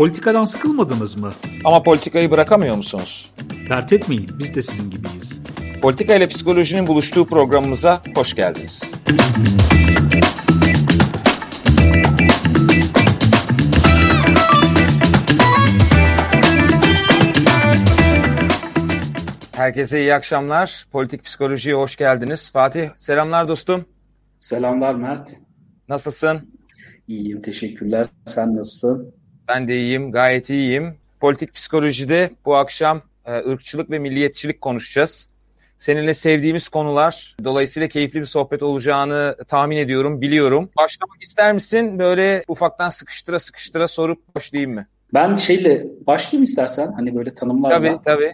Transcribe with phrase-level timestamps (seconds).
[0.00, 1.30] Politikadan sıkılmadınız mı?
[1.64, 3.30] Ama politikayı bırakamıyor musunuz?
[3.68, 5.40] Dert etmeyin, biz de sizin gibiyiz.
[5.82, 8.82] Politika ile psikolojinin buluştuğu programımıza hoş geldiniz.
[19.52, 20.86] Herkese iyi akşamlar.
[20.92, 22.50] Politik psikolojiye hoş geldiniz.
[22.50, 23.84] Fatih, selamlar dostum.
[24.38, 25.30] Selamlar Mert.
[25.88, 26.54] Nasılsın?
[27.08, 28.08] İyiyim, teşekkürler.
[28.26, 29.19] Sen nasılsın?
[29.54, 30.94] Ben de iyiyim, gayet iyiyim.
[31.20, 35.28] Politik psikolojide bu akşam e, ırkçılık ve milliyetçilik konuşacağız.
[35.78, 40.70] Seninle sevdiğimiz konular, dolayısıyla keyifli bir sohbet olacağını tahmin ediyorum, biliyorum.
[40.78, 41.98] Başlamak ister misin?
[41.98, 44.86] Böyle ufaktan sıkıştıra sıkıştıra sorup başlayayım mı?
[45.14, 46.92] Ben şeyle başlayayım istersen.
[46.92, 47.76] Hani böyle tanımlarla.
[47.76, 48.32] Tabii tabii.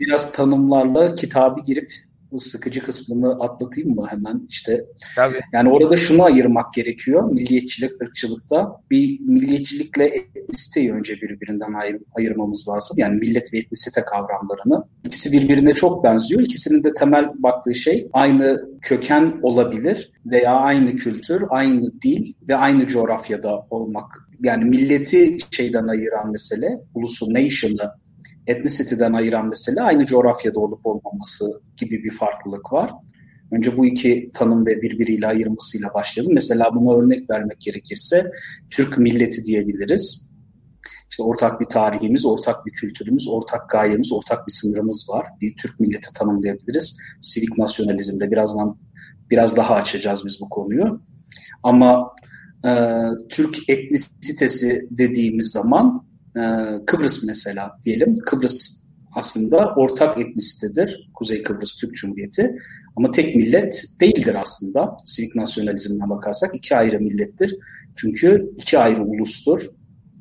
[0.00, 1.92] Biraz tanımlarla kitabı girip
[2.38, 4.84] sıkıcı kısmını atlatayım mı hemen işte.
[5.16, 5.40] Tabii.
[5.52, 8.80] Yani orada şunu ayırmak gerekiyor milliyetçilik, ırkçılıkta.
[8.90, 12.96] Bir milliyetçilikle etnisiteyi önce birbirinden ayır, ayırmamız lazım.
[12.98, 14.84] Yani millet ve etnisite kavramlarını.
[15.04, 16.40] İkisi birbirine çok benziyor.
[16.40, 22.86] İkisinin de temel baktığı şey aynı köken olabilir veya aynı kültür, aynı dil ve aynı
[22.86, 24.28] coğrafyada olmak.
[24.42, 28.03] Yani milleti şeyden ayıran mesele, ulusu, nation'ı
[28.46, 32.90] etnisiteden ayıran mesele aynı coğrafyada olup olmaması gibi bir farklılık var.
[33.50, 36.34] Önce bu iki tanım ve birbiriyle ayırmasıyla başlayalım.
[36.34, 38.30] Mesela buna örnek vermek gerekirse
[38.70, 40.30] Türk milleti diyebiliriz.
[41.10, 45.26] İşte ortak bir tarihimiz, ortak bir kültürümüz, ortak gayemiz, ortak bir sınırımız var.
[45.40, 46.98] Bir Türk milleti tanımlayabiliriz.
[47.20, 48.78] Sivik nasyonalizmde birazdan
[49.30, 51.00] biraz daha açacağız biz bu konuyu.
[51.62, 52.14] Ama
[52.66, 52.70] e,
[53.28, 56.40] Türk etnisitesi dediğimiz zaman ee,
[56.86, 58.18] Kıbrıs mesela diyelim.
[58.18, 61.10] Kıbrıs aslında ortak etnisitedir.
[61.14, 62.56] Kuzey Kıbrıs Türk Cumhuriyeti.
[62.96, 64.96] Ama tek millet değildir aslında.
[65.04, 67.56] Sivik nasyonalizmden bakarsak iki ayrı millettir.
[67.96, 69.66] Çünkü iki ayrı ulustur.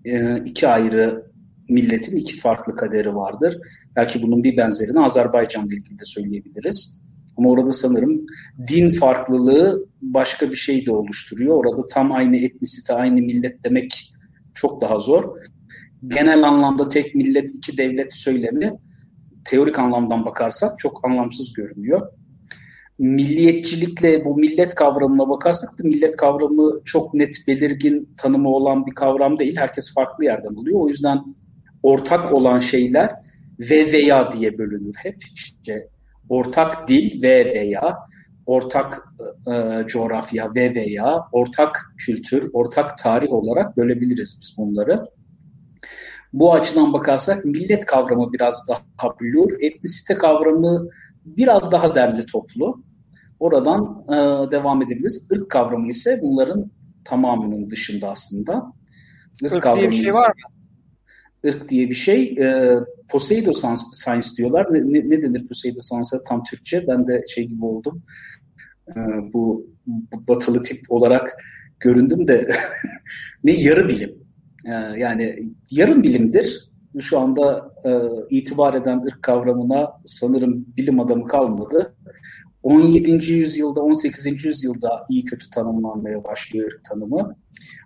[0.06, 1.24] Ee, iki ayrı
[1.70, 3.58] milletin iki farklı kaderi vardır.
[3.96, 7.00] Belki bunun bir benzerini Azerbaycan'la ilgili de söyleyebiliriz.
[7.38, 8.26] Ama orada sanırım
[8.68, 11.56] din farklılığı başka bir şey de oluşturuyor.
[11.56, 14.14] Orada tam aynı etnisite, aynı millet demek
[14.54, 15.38] çok daha zor
[16.08, 18.74] genel anlamda tek millet iki devlet söylemi
[19.46, 22.08] teorik anlamdan bakarsak çok anlamsız görünüyor.
[23.00, 29.40] Milliyetçilikle bu millet kavramına bakarsak da millet kavramı çok net belirgin tanımı olan bir kavram
[29.40, 29.58] değil.
[29.58, 30.80] Herkes farklı yerden alıyor.
[30.80, 31.20] O yüzden
[31.84, 33.12] ortak olan şeyler
[33.60, 35.24] ve veya diye bölünür hep.
[35.34, 35.88] İşte
[36.30, 37.98] ortak dil ve veya
[38.46, 39.04] ortak
[39.52, 45.06] e, coğrafya ve veya ortak kültür, ortak tarih olarak bölebiliriz biz bunları.
[46.34, 50.90] Bu açıdan bakarsak millet kavramı biraz daha blur, etnisite kavramı
[51.26, 52.84] biraz daha derli toplu.
[53.40, 55.28] Oradan e, devam edebiliriz.
[55.32, 56.72] Irk kavramı ise bunların
[57.06, 58.74] tamamının dışında aslında.
[59.42, 60.54] Irk, Irk diye bir şey var mı?
[61.44, 62.24] Irk diye bir şey.
[62.40, 62.76] E,
[63.10, 63.52] Poseido
[63.92, 64.74] Science diyorlar.
[64.74, 66.88] Ne, ne, ne denir Poseido Science'a tam Türkçe?
[66.88, 68.04] Ben de şey gibi oldum.
[68.90, 69.00] E,
[69.34, 71.38] bu, bu batılı tip olarak
[71.80, 72.52] göründüm de
[73.44, 74.23] ne yarı bilim.
[74.66, 75.40] Ee, yani
[75.72, 76.70] yarım bilimdir.
[77.00, 77.92] Şu anda e,
[78.30, 81.96] itibar eden ırk kavramına sanırım bilim adamı kalmadı.
[82.64, 83.34] 17.
[83.34, 84.46] yüzyılda, 18.
[84.46, 87.36] yüzyılda iyi kötü tanımlanmaya başlıyor ırk tanımı.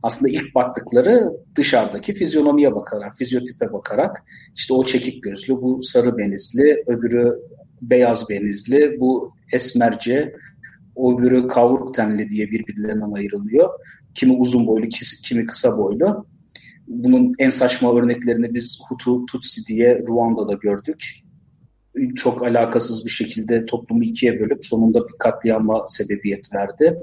[0.03, 4.23] Aslında ilk baktıkları dışarıdaki fizyonomiye bakarak, fizyotipe bakarak
[4.55, 7.39] işte o çekik gözlü, bu sarı benizli, öbürü
[7.81, 10.35] beyaz benizli, bu esmerce,
[10.97, 13.69] öbürü kavruk tenli diye birbirlerinden ayrılıyor.
[14.13, 14.87] Kimi uzun boylu,
[15.23, 16.25] kimi kısa boylu.
[16.87, 21.03] Bunun en saçma örneklerini biz Hutu, Tutsi diye Ruanda'da gördük.
[22.15, 26.99] Çok alakasız bir şekilde toplumu ikiye bölüp sonunda bir katliama sebebiyet verdi.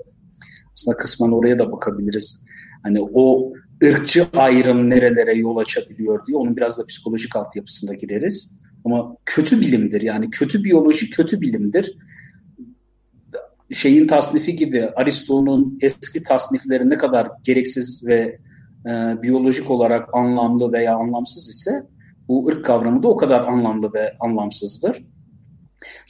[0.72, 2.44] Aslında kısmen oraya da bakabiliriz.
[2.82, 3.52] Hani o
[3.84, 8.56] ırkçı ayrım nerelere yol açabiliyor diye onun biraz da psikolojik altyapısına gireriz.
[8.84, 11.96] Ama kötü bilimdir yani kötü biyoloji kötü bilimdir.
[13.72, 18.36] Şeyin tasnifi gibi Aristo'nun eski tasnifleri ne kadar gereksiz ve
[18.86, 21.86] e, biyolojik olarak anlamlı veya anlamsız ise
[22.28, 25.04] bu ırk kavramı da o kadar anlamlı ve anlamsızdır.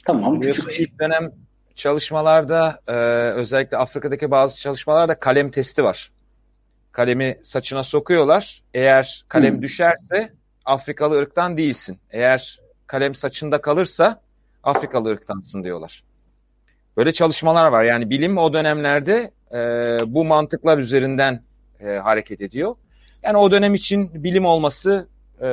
[0.05, 0.39] Tamam.
[0.39, 1.31] Küçük ilk dönem
[1.75, 2.93] çalışmalarda e,
[3.35, 6.11] özellikle Afrika'daki bazı çalışmalarda kalem testi var.
[6.91, 8.63] Kalemi saçına sokuyorlar.
[8.73, 9.61] Eğer kalem hmm.
[9.61, 10.33] düşerse
[10.65, 11.99] Afrikalı ırktan değilsin.
[12.09, 14.21] Eğer kalem saçında kalırsa
[14.63, 16.03] Afrikalı ırktansın diyorlar.
[16.97, 17.83] Böyle çalışmalar var.
[17.83, 19.57] Yani bilim o dönemlerde e,
[20.07, 21.43] bu mantıklar üzerinden
[21.79, 22.75] e, hareket ediyor.
[23.23, 25.07] Yani o dönem için bilim olması
[25.41, 25.47] e,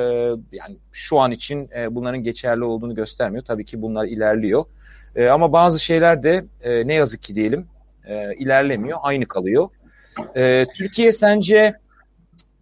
[0.51, 3.45] yani şu an için e, bunların geçerli olduğunu göstermiyor.
[3.45, 4.65] Tabii ki bunlar ilerliyor.
[5.15, 7.67] E, ama bazı şeyler de e, ne yazık ki diyelim
[8.07, 9.69] e, ilerlemiyor, aynı kalıyor.
[10.35, 11.73] E, Türkiye sence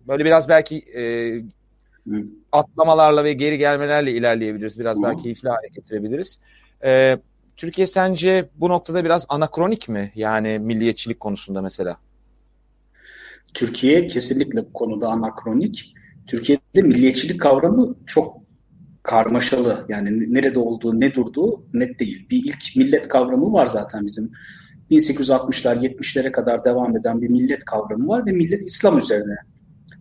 [0.07, 1.03] böyle biraz belki e,
[2.51, 4.79] atlamalarla ve geri gelmelerle ilerleyebiliriz.
[4.79, 6.39] Biraz daha keyifli hale getirebiliriz.
[6.83, 7.17] Ee,
[7.57, 10.11] Türkiye sence bu noktada biraz anakronik mi?
[10.15, 11.97] Yani milliyetçilik konusunda mesela.
[13.53, 15.94] Türkiye kesinlikle bu konuda anakronik.
[16.27, 18.42] Türkiye'de milliyetçilik kavramı çok
[19.03, 19.86] karmaşalı.
[19.89, 22.27] Yani nerede olduğu, ne durduğu net değil.
[22.30, 24.31] Bir ilk millet kavramı var zaten bizim.
[24.92, 29.36] 1860'lar, 70'lere kadar devam eden bir millet kavramı var ve millet İslam üzerine.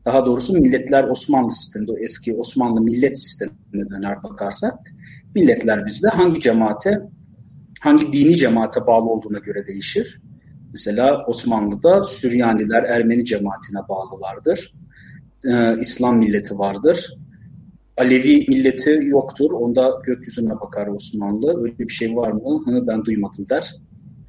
[0.05, 4.75] Daha doğrusu milletler Osmanlı sisteminde, o eski Osmanlı millet sistemine döner bakarsak,
[5.35, 7.01] milletler bizde hangi cemaate,
[7.81, 10.21] hangi dini cemaate bağlı olduğuna göre değişir.
[10.71, 14.75] Mesela Osmanlı'da Süryaniler Ermeni cemaatine bağlılardır.
[15.51, 17.17] Ee, İslam milleti vardır.
[17.97, 19.53] Alevi milleti yoktur.
[19.53, 21.63] Onda gökyüzüne bakar Osmanlı.
[21.63, 22.63] Öyle bir şey var mı?
[22.67, 23.75] Hı, ben duymadım der.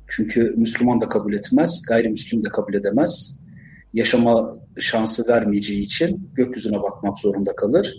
[0.07, 3.41] Çünkü Müslüman da kabul etmez, gayrimüslim de kabul edemez.
[3.93, 7.95] Yaşama şansı vermeyeceği için gökyüzüne bakmak zorunda kalır.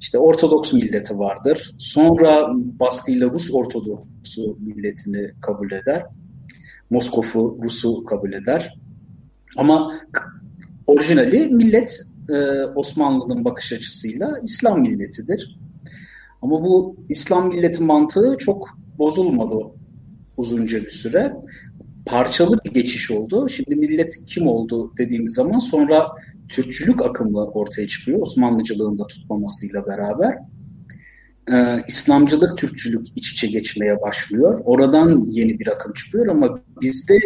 [0.00, 1.74] İşte Ortodoks milleti vardır.
[1.78, 6.02] Sonra baskıyla Rus Ortodoksu milletini kabul eder.
[6.90, 8.78] Moskov'u, Rus'u kabul eder.
[9.56, 9.92] Ama
[10.86, 15.58] orijinali millet e, Osmanlı'nın bakış açısıyla İslam milletidir.
[16.42, 19.54] Ama bu İslam milleti mantığı çok bozulmadı
[20.36, 21.36] uzunca bir süre.
[22.06, 23.48] Parçalı bir geçiş oldu.
[23.48, 26.08] Şimdi millet kim oldu dediğimiz zaman sonra
[26.48, 30.38] Türkçülük akımı ortaya çıkıyor Osmanlıcılığın da tutmamasıyla beraber.
[31.52, 34.58] Ee, İslamcılık, Türkçülük iç içe geçmeye başlıyor.
[34.64, 37.18] Oradan yeni bir akım çıkıyor ama bizde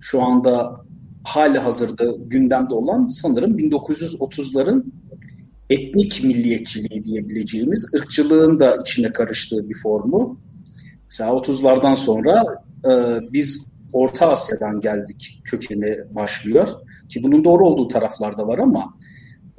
[0.00, 0.80] şu anda
[1.24, 4.84] hali hazırda gündemde olan sanırım 1930'ların
[5.70, 10.40] etnik milliyetçiliği diyebileceğimiz ırkçılığın da içine karıştığı bir formu.
[11.04, 12.42] Mesela 30'lardan sonra
[12.84, 12.92] e,
[13.32, 16.68] biz Orta Asya'dan geldik kökeni başlıyor.
[17.08, 18.94] Ki bunun doğru olduğu taraflarda var ama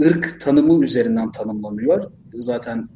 [0.02, 2.12] ırk tanımı üzerinden tanımlanıyor.
[2.34, 2.88] Zaten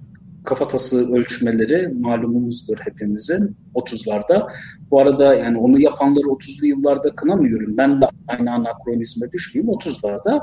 [0.46, 4.52] kafatası ölçmeleri malumumuzdur hepimizin 30'larda.
[4.92, 7.78] Bu arada yani onu yapanları 30'lu yıllarda kınamıyorum.
[7.78, 10.42] Ben de aynı anakronizme düşmeyeyim 30'larda.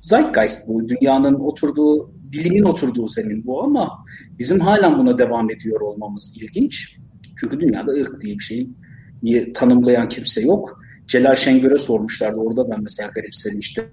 [0.00, 0.88] Zeitgeist bu.
[0.88, 4.04] Dünyanın oturduğu, bilimin oturduğu zemin bu ama
[4.38, 6.96] bizim halen buna devam ediyor olmamız ilginç.
[7.40, 10.80] Çünkü dünyada ırk diye bir şeyi tanımlayan kimse yok.
[11.08, 12.40] Celal Şengör'e sormuşlardı.
[12.40, 13.84] Orada ben mesela garipsemiştim.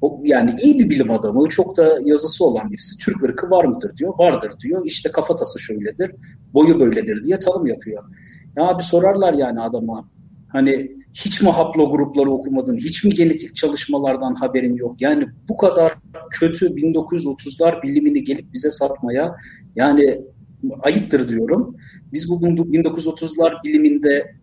[0.00, 2.98] O, yani iyi bir bilim adamı, çok da yazısı olan birisi.
[2.98, 4.14] Türk ırkı var mıdır diyor.
[4.18, 4.82] Vardır diyor.
[4.86, 6.10] İşte kafatası şöyledir,
[6.54, 8.02] boyu böyledir diye tanım yapıyor.
[8.56, 10.08] Ya abi sorarlar yani adama.
[10.48, 15.00] Hani hiç mi haplo grupları okumadın, hiç mi genetik çalışmalardan haberin yok?
[15.00, 15.94] Yani bu kadar
[16.30, 19.36] kötü 1930'lar bilimini gelip bize satmaya
[19.76, 20.20] yani
[20.82, 21.76] ayıptır diyorum.
[22.12, 24.34] Biz bu 1930'lar biliminde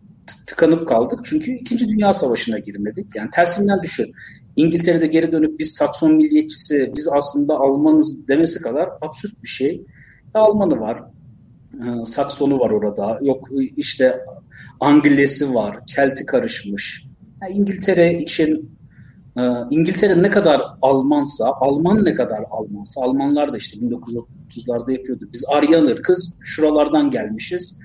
[0.46, 1.20] tıkanıp kaldık.
[1.24, 3.06] Çünkü İkinci Dünya Savaşı'na girmedik.
[3.16, 4.12] Yani tersinden düşün.
[4.56, 9.86] İngiltere'de geri dönüp biz Sakson milliyetçisi, biz aslında Almanız demesi kadar absürt bir şey.
[10.34, 11.02] Almanı var,
[11.74, 13.18] e, Saksonu var orada.
[13.22, 14.20] Yok işte
[14.80, 17.06] Angilesi var, Kelti karışmış.
[17.42, 18.70] Yani İngiltere için
[19.36, 25.28] e, İngiltere ne kadar Almansa, Alman ne kadar Almansa, Almanlar da işte 1930'larda yapıyordu.
[25.32, 27.78] Biz Aryan ırkız, şuralardan gelmişiz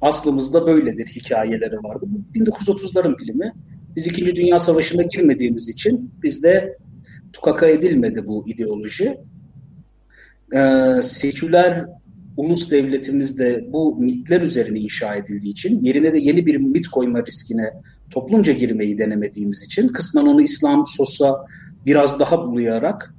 [0.00, 2.06] aslımızda böyledir hikayeleri vardı.
[2.08, 3.52] Bu 1930'ların bilimi.
[3.96, 6.78] Biz İkinci Dünya Savaşı'na girmediğimiz için bizde
[7.32, 9.20] tukaka edilmedi bu ideoloji.
[10.54, 11.86] Ee, seküler
[12.36, 17.26] ulus devletimiz de bu mitler üzerine inşa edildiği için yerine de yeni bir mit koyma
[17.26, 17.70] riskine
[18.10, 21.46] toplumca girmeyi denemediğimiz için kısmen onu İslam sosa
[21.86, 23.14] biraz daha bulayarak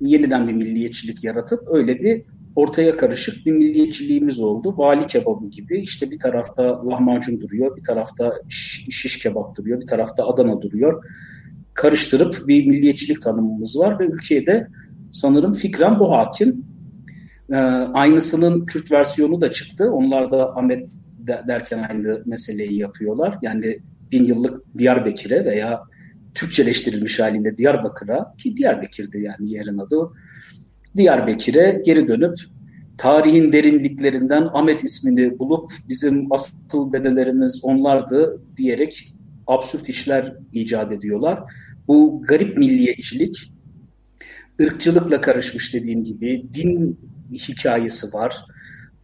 [0.00, 2.22] yeniden bir milliyetçilik yaratıp öyle bir
[2.58, 4.74] ortaya karışık bir milliyetçiliğimiz oldu.
[4.76, 10.26] Vali kebabı gibi işte bir tarafta lahmacun duruyor, bir tarafta şiş kebap duruyor, bir tarafta
[10.26, 11.04] Adana duruyor.
[11.74, 14.68] Karıştırıp bir milliyetçilik tanımımız var ve ülkeye de
[15.12, 16.64] sanırım fikren bu hakim.
[17.52, 17.54] Ee,
[17.94, 19.90] aynısının Kürt versiyonu da çıktı.
[19.92, 20.90] Onlar da Ahmet
[21.48, 23.38] derken aynı meseleyi yapıyorlar.
[23.42, 23.78] Yani
[24.12, 25.80] bin yıllık Diyarbakır'e veya
[26.34, 30.10] Türkçeleştirilmiş haliyle Diyarbakır'a ki Diyarbakır'dı yani yerin adı
[30.98, 32.34] Diyarbakır'e geri dönüp
[32.98, 39.14] tarihin derinliklerinden Ahmet ismini bulup bizim asıl dedelerimiz onlardı diyerek
[39.46, 41.40] absürt işler icat ediyorlar.
[41.88, 43.52] Bu garip milliyetçilik
[44.62, 46.98] ırkçılıkla karışmış dediğim gibi din
[47.32, 48.36] hikayesi var.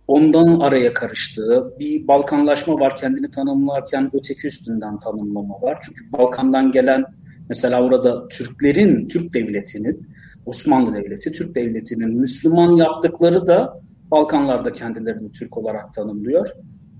[0.07, 5.79] Ondan araya karıştığı bir Balkanlaşma var kendini tanımlarken öteki üstünden tanımlama var.
[5.87, 7.05] Çünkü Balkan'dan gelen
[7.49, 10.09] mesela orada Türklerin, Türk devletinin
[10.47, 16.49] Osmanlı Devleti, Türk Devleti'nin Müslüman yaptıkları da Balkanlarda kendilerini Türk olarak tanımlıyor.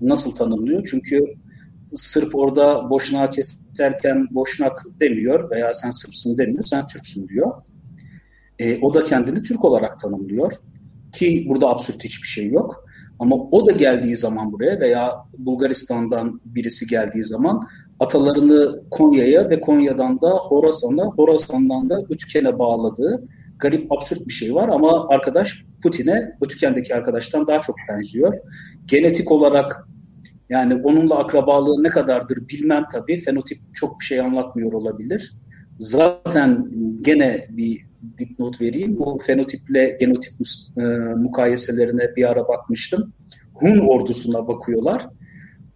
[0.01, 0.87] Nasıl tanımlıyor?
[0.91, 1.25] Çünkü
[1.93, 7.51] Sırp orada boşnağı keserken boşnak demiyor veya sen Sırpsın demiyor, sen Türksün diyor.
[8.59, 10.51] E, o da kendini Türk olarak tanımlıyor.
[11.13, 12.84] Ki burada absürt hiçbir şey yok.
[13.19, 17.61] Ama o da geldiği zaman buraya veya Bulgaristan'dan birisi geldiği zaman
[17.99, 23.27] atalarını Konya'ya ve Konya'dan da Horasan'a, Horasan'dan da Ütken'e bağladığı
[23.59, 28.33] garip absürt bir şey var ama arkadaş Putin'e Ötüken'deki arkadaştan daha çok benziyor.
[28.85, 29.87] Genetik olarak
[30.49, 33.17] yani onunla akrabalığı ne kadardır bilmem tabii.
[33.17, 35.33] Fenotip çok bir şey anlatmıyor olabilir.
[35.77, 36.69] Zaten
[37.01, 37.81] gene bir
[38.17, 38.97] dipnot vereyim.
[38.97, 40.33] Bu fenotiple genotip
[40.77, 40.81] e,
[41.15, 43.13] mukayeselerine bir ara bakmıştım.
[43.53, 45.07] Hun ordusuna bakıyorlar.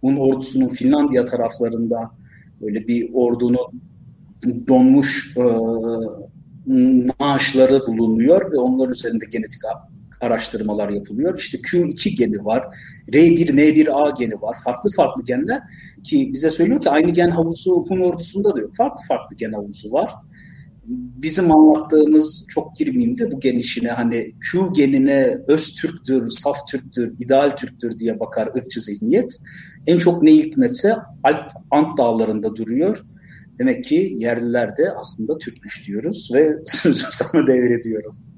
[0.00, 2.10] Hun ordusunun Finlandiya taraflarında
[2.60, 3.82] böyle bir ordunun
[4.68, 5.42] donmuş e,
[7.20, 9.64] maaşları bulunuyor ve onlar üzerinde genetik
[10.20, 11.38] araştırmalar yapılıyor.
[11.38, 12.64] İşte Q2 geni var,
[13.08, 14.56] R1, N1A geni var.
[14.64, 15.62] Farklı farklı genler
[16.04, 18.76] ki bize söylüyor ki aynı gen havuzu Hun ordusunda da yok.
[18.76, 20.14] Farklı farklı gen havuzu var.
[21.22, 27.14] Bizim anlattığımız çok girmeyeyim de bu gen işine hani Q genine öz Türktür, saf Türktür,
[27.18, 29.36] ideal Türktür diye bakar ırkçı zihniyet.
[29.86, 33.04] En çok ne hikmetse Alp Ant dağlarında duruyor.
[33.58, 38.29] Demek ki yerliler de aslında Türkmüş diyoruz ve sözü sana devrediyorum.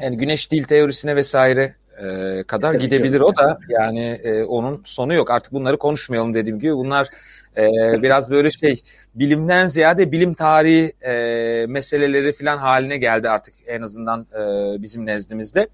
[0.00, 3.24] Yani güneş dil teorisine vesaire e, kadar Tabii gidebilir canım.
[3.24, 5.30] o da yani e, onun sonu yok.
[5.30, 6.76] Artık bunları konuşmayalım dediğim gibi.
[6.76, 7.08] Bunlar
[7.56, 7.62] e,
[8.02, 8.82] biraz böyle şey
[9.14, 15.68] bilimden ziyade bilim tarihi e, meseleleri falan haline geldi artık en azından e, bizim nezdimizde.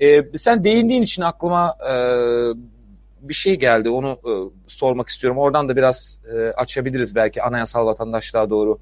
[0.00, 1.94] E, sen değindiğin için aklıma e,
[3.20, 4.32] bir şey geldi onu e,
[4.66, 5.38] sormak istiyorum.
[5.38, 8.78] Oradan da biraz e, açabiliriz belki anayasal vatandaşlığa doğru.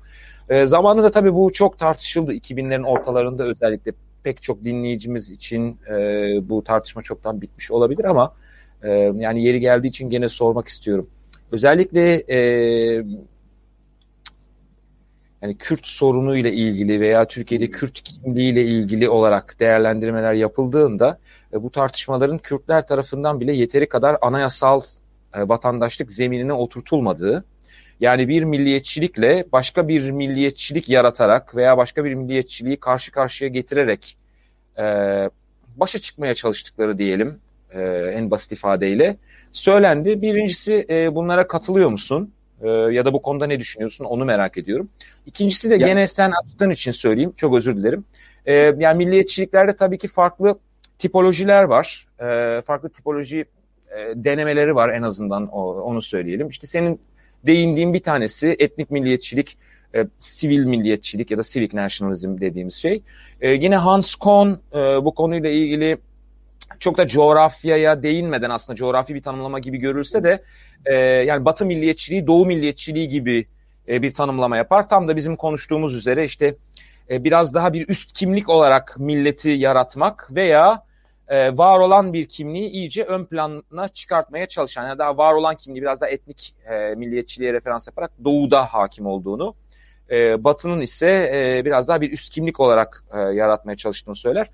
[0.49, 3.93] E, zamanında tabii bu çok tartışıldı 2000'lerin ortalarında özellikle
[4.25, 5.95] pek çok dinleyicimiz için e,
[6.49, 8.35] bu tartışma çoktan bitmiş olabilir ama
[8.83, 11.11] e, yani yeri geldiği için gene sormak istiyorum.
[11.53, 12.39] Özellikle e,
[15.43, 21.19] yani Kürt sorunu ile ilgili veya Türkiye'de Kürt kimliği ile ilgili olarak değerlendirmeler yapıldığında
[21.53, 24.81] e, bu tartışmaların Kürtler tarafından bile yeteri kadar anayasal
[25.35, 27.45] e, vatandaşlık zeminine oturtulmadığı
[28.01, 34.17] yani bir milliyetçilikle başka bir milliyetçilik yaratarak veya başka bir milliyetçiliği karşı karşıya getirerek
[34.79, 34.85] e,
[35.77, 37.39] başa çıkmaya çalıştıkları diyelim
[37.75, 37.81] e,
[38.15, 39.17] en basit ifadeyle
[39.53, 40.23] söylendi.
[40.23, 42.33] Birincisi e, bunlara katılıyor musun?
[42.63, 44.89] E, ya da bu konuda ne düşünüyorsun onu merak ediyorum.
[45.27, 45.87] İkincisi de ya.
[45.87, 47.33] gene sen açtığın için söyleyeyim.
[47.37, 48.05] Çok özür dilerim.
[48.47, 50.59] E, yani milliyetçiliklerde tabii ki farklı
[50.99, 52.09] tipolojiler var.
[52.21, 53.45] E, farklı tipoloji
[53.91, 56.49] e, denemeleri var en azından o, onu söyleyelim.
[56.49, 57.01] İşte senin
[57.47, 59.57] değindiğim bir tanesi etnik milliyetçilik,
[59.95, 63.03] e, sivil milliyetçilik ya da civic nationalism dediğimiz şey.
[63.41, 65.99] E, yine Hans Kohn e, bu konuyla ilgili
[66.79, 70.43] çok da coğrafyaya değinmeden aslında coğrafi bir tanımlama gibi görülse de
[70.85, 73.47] e, yani Batı milliyetçiliği, Doğu milliyetçiliği gibi
[73.89, 74.89] e, bir tanımlama yapar.
[74.89, 76.55] Tam da bizim konuştuğumuz üzere işte
[77.11, 80.83] e, biraz daha bir üst kimlik olarak milleti yaratmak veya
[81.31, 85.83] e, var olan bir kimliği iyice ön plana çıkartmaya çalışan, yani daha var olan kimliği
[85.83, 89.55] biraz daha etnik e, milliyetçiliğe referans yaparak doğuda hakim olduğunu,
[90.11, 94.51] e, batının ise e, biraz daha bir üst kimlik olarak e, yaratmaya çalıştığını söyler.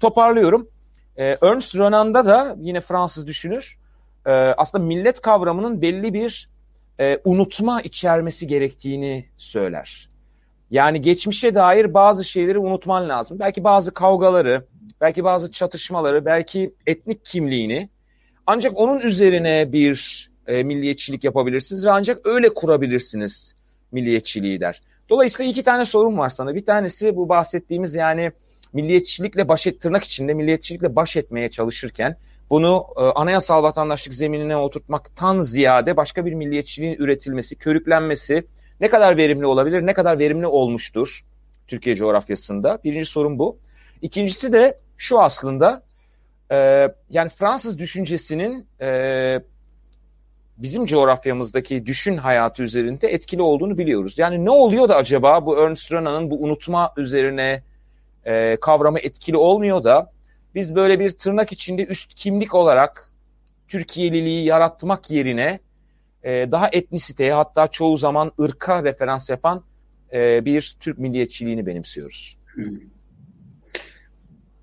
[0.00, 0.68] Toparlıyorum.
[1.16, 3.78] E, Ernst Renan'da da yine Fransız düşünür,
[4.26, 6.48] e, aslında millet kavramının belli bir
[7.00, 10.08] e, unutma içermesi gerektiğini söyler.
[10.70, 13.38] Yani geçmişe dair bazı şeyleri unutman lazım.
[13.38, 14.66] Belki bazı kavgaları,
[15.02, 17.88] belki bazı çatışmaları, belki etnik kimliğini
[18.46, 23.54] ancak onun üzerine bir e, milliyetçilik yapabilirsiniz ve ancak öyle kurabilirsiniz
[23.92, 24.82] milliyetçiliği der.
[25.08, 26.54] Dolayısıyla iki tane sorun var sana.
[26.54, 28.32] Bir tanesi bu bahsettiğimiz yani
[28.72, 32.16] milliyetçilikle baş et, tırnak içinde milliyetçilikle baş etmeye çalışırken
[32.50, 38.44] bunu e, anayasal vatandaşlık zeminine oturtmaktan ziyade başka bir milliyetçiliğin üretilmesi, körüklenmesi
[38.80, 41.24] ne kadar verimli olabilir, ne kadar verimli olmuştur
[41.68, 42.78] Türkiye coğrafyasında?
[42.84, 43.58] Birinci sorun bu.
[44.02, 45.82] İkincisi de şu aslında
[46.52, 49.40] e, yani Fransız düşüncesinin e,
[50.58, 54.18] bizim coğrafyamızdaki düşün hayatı üzerinde etkili olduğunu biliyoruz.
[54.18, 57.62] Yani ne oluyor da acaba bu Ernst Renan'ın bu unutma üzerine
[58.24, 60.12] e, kavramı etkili olmuyor da
[60.54, 63.12] biz böyle bir tırnak içinde üst kimlik olarak
[63.68, 65.60] Türkiye'liliği yaratmak yerine
[66.22, 69.64] e, daha etnisiteye hatta çoğu zaman ırka referans yapan
[70.12, 72.38] e, bir Türk milliyetçiliğini benimsiyoruz.
[72.54, 72.91] Hmm.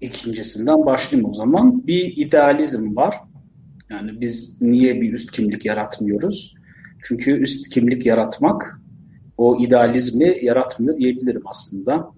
[0.02, 1.88] İkincisinden başlayayım o zaman.
[1.88, 3.16] Bir idealizm var.
[3.90, 6.56] Yani biz niye bir üst kimlik yaratmıyoruz?
[7.04, 8.82] Çünkü üst kimlik yaratmak
[9.38, 12.12] o idealizmi yaratmıyor diyebilirim aslında.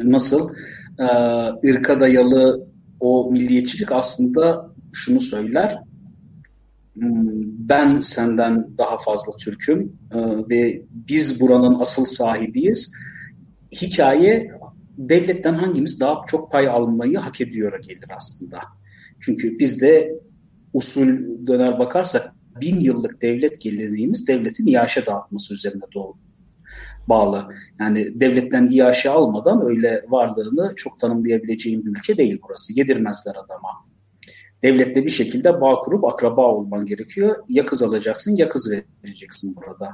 [0.00, 0.50] Nasıl?
[0.98, 1.04] Ee,
[1.70, 2.68] ırka dayalı
[3.00, 5.78] o milliyetçilik aslında şunu söyler.
[6.94, 7.28] Hmm,
[7.68, 10.18] ben senden daha fazla Türk'üm ee,
[10.50, 12.92] ve biz buranın asıl sahibiyiz.
[13.82, 14.50] Hikaye
[15.08, 18.58] devletten hangimiz daha çok pay almayı hak ediyor gelir aslında.
[19.20, 20.14] Çünkü bizde
[20.72, 26.14] usul döner bakarsak bin yıllık devlet geleneğimiz devletin iaşe dağıtması üzerine doğru
[27.08, 27.48] bağlı.
[27.80, 32.78] Yani devletten iaşe almadan öyle varlığını çok tanımlayabileceğin bir ülke değil burası.
[32.78, 33.68] Yedirmezler adama.
[34.62, 37.36] Devletle bir şekilde bağ kurup akraba olman gerekiyor.
[37.48, 38.72] Ya kız alacaksın ya kız
[39.04, 39.88] vereceksin burada.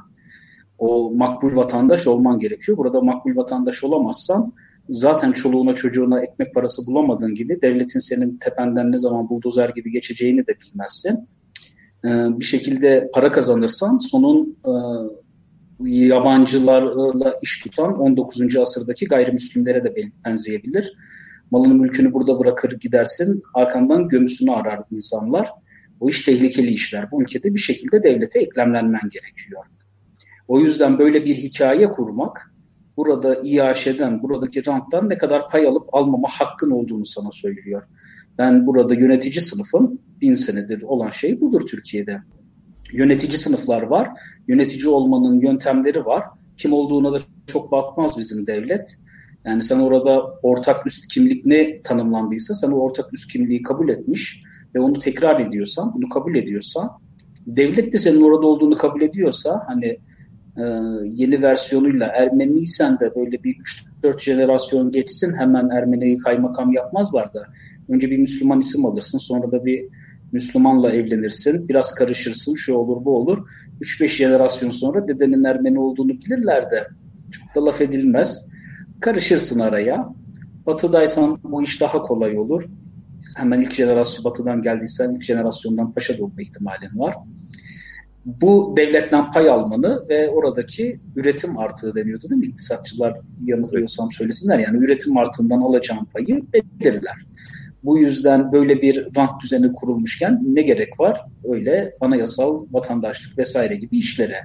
[0.77, 2.77] O makbul vatandaş olman gerekiyor.
[2.77, 4.53] Burada makbul vatandaş olamazsan
[4.89, 10.47] zaten çoluğuna çocuğuna ekmek parası bulamadığın gibi devletin senin tependen ne zaman buldozer gibi geçeceğini
[10.47, 11.27] de bilmezsin.
[12.05, 14.71] Ee, bir şekilde para kazanırsan sonun e,
[15.89, 18.57] yabancılarla iş tutan 19.
[18.57, 20.93] asırdaki gayrimüslimlere de benzeyebilir.
[21.51, 25.49] Malını mülkünü burada bırakır gidersin, arkandan gömüsünü arar insanlar.
[25.99, 27.11] O iş tehlikeli işler.
[27.11, 29.63] Bu ülkede bir şekilde devlete eklemlenmen gerekiyor.
[30.47, 32.51] O yüzden böyle bir hikaye kurmak,
[32.99, 37.83] burada İAŞ'den, buradaki ranttan ne kadar pay alıp almama hakkın olduğunu sana söylüyor.
[38.37, 42.21] Ben burada yönetici sınıfım, bin senedir olan şey budur Türkiye'de
[42.93, 44.09] yönetici sınıflar var.
[44.47, 46.23] Yönetici olmanın yöntemleri var.
[46.57, 48.95] Kim olduğuna da çok bakmaz bizim devlet.
[49.45, 54.43] Yani sen orada ortak üst kimlik ne tanımlandıysa sen o ortak üst kimliği kabul etmiş
[54.75, 56.89] ve onu tekrar ediyorsan, bunu kabul ediyorsan,
[57.47, 59.97] devlet de senin orada olduğunu kabul ediyorsa hani
[60.59, 60.65] e,
[61.05, 63.55] yeni versiyonuyla Ermeniysen de böyle bir
[64.03, 67.43] 3-4 jenerasyon geçsin hemen Ermeniyi kaymakam yapmazlar da
[67.89, 69.85] önce bir Müslüman isim alırsın sonra da bir
[70.31, 73.47] Müslümanla evlenirsin, biraz karışırsın, şu olur bu olur.
[73.81, 76.87] 3-5 jenerasyon sonra dedenin Ermeni olduğunu bilirler de
[77.31, 78.49] çok da laf edilmez.
[79.01, 80.09] Karışırsın araya.
[80.65, 82.63] Batıdaysan bu iş daha kolay olur.
[83.35, 87.15] Hemen ilk jenerasyon batıdan geldiysen ilk jenerasyondan paşa olma ihtimalin var.
[88.25, 92.45] Bu devletten pay almanı ve oradaki üretim artığı deniyordu değil mi?
[92.45, 94.59] İktisatçılar yanılıyorsam söylesinler.
[94.59, 97.15] Yani üretim artığından alacağın payı belirler.
[97.83, 101.25] Bu yüzden böyle bir rant düzeni kurulmuşken ne gerek var?
[101.43, 104.37] Öyle anayasal vatandaşlık vesaire gibi işlere.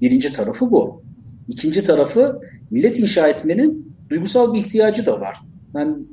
[0.00, 1.02] Birinci tarafı bu.
[1.48, 5.36] İkinci tarafı millet inşa etmenin duygusal bir ihtiyacı da var.
[5.74, 6.06] Ben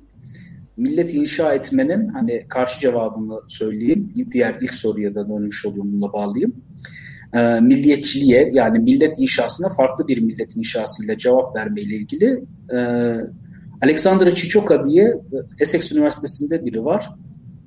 [0.77, 4.13] millet inşa etmenin hani karşı cevabını söyleyeyim.
[4.31, 6.55] Diğer ilk soruya da dönmüş olduğumla bağlayayım.
[7.33, 12.77] E, milliyetçiliğe yani millet inşasına farklı bir millet inşasıyla cevap vermeyle ilgili e,
[13.81, 17.09] Alexandra Chichoka diye e, Essex Üniversitesi'nde biri var.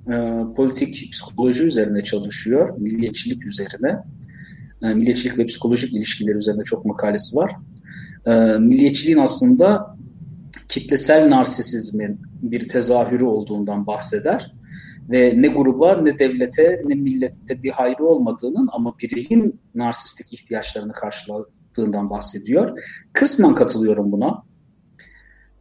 [0.07, 0.15] E,
[0.57, 2.79] politik psikoloji üzerine çalışıyor.
[2.79, 3.99] Milliyetçilik üzerine.
[4.83, 7.53] E, milliyetçilik ve psikolojik ilişkiler üzerine çok makalesi var.
[8.27, 9.97] E, milliyetçiliğin aslında
[10.71, 14.55] kitlesel narsisizmin bir tezahürü olduğundan bahseder
[15.11, 22.11] ve ne gruba ne devlete ne millete bir hayrı olmadığının ama bireyin narsistik ihtiyaçlarını karşıladığından
[22.11, 22.79] bahsediyor.
[23.13, 24.43] Kısmen katılıyorum buna.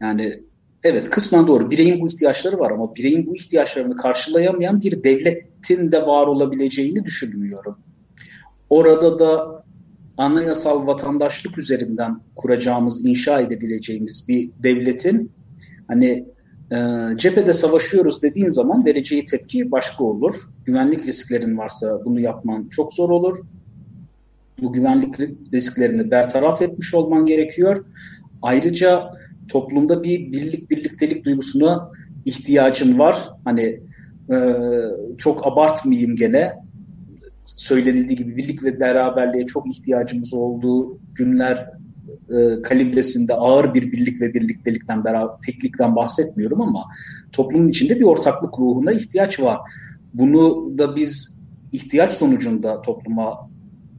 [0.02, 0.44] Yani
[0.84, 1.72] evet kısmen doğru.
[1.72, 7.78] Bireyin bu ihtiyaçları var ama bireyin bu ihtiyaçlarını karşılayamayan bir devletin de var olabileceğini düşünmüyorum.
[8.70, 9.59] Orada da
[10.20, 15.32] anayasal vatandaşlık üzerinden kuracağımız, inşa edebileceğimiz bir devletin
[15.88, 16.26] hani
[16.72, 16.78] e,
[17.18, 20.36] cephede savaşıyoruz dediğin zaman vereceği tepki başka olur.
[20.66, 23.38] Güvenlik risklerin varsa bunu yapman çok zor olur.
[24.62, 25.20] Bu güvenlik
[25.54, 27.86] risklerini bertaraf etmiş olman gerekiyor.
[28.42, 29.04] Ayrıca
[29.48, 31.92] toplumda bir birlik birliktelik duygusuna
[32.26, 33.30] ihtiyacın var.
[33.46, 33.80] Hani
[34.32, 34.38] e,
[35.18, 36.69] çok abartmayayım gene
[37.58, 41.70] söylenildiği gibi birlik ve beraberliğe çok ihtiyacımız olduğu günler
[42.30, 46.84] e, kalibresinde ağır bir birlik ve birliktelikten beraber teklikten bahsetmiyorum ama
[47.32, 49.60] toplumun içinde bir ortaklık ruhuna ihtiyaç var.
[50.14, 53.50] Bunu da biz ihtiyaç sonucunda topluma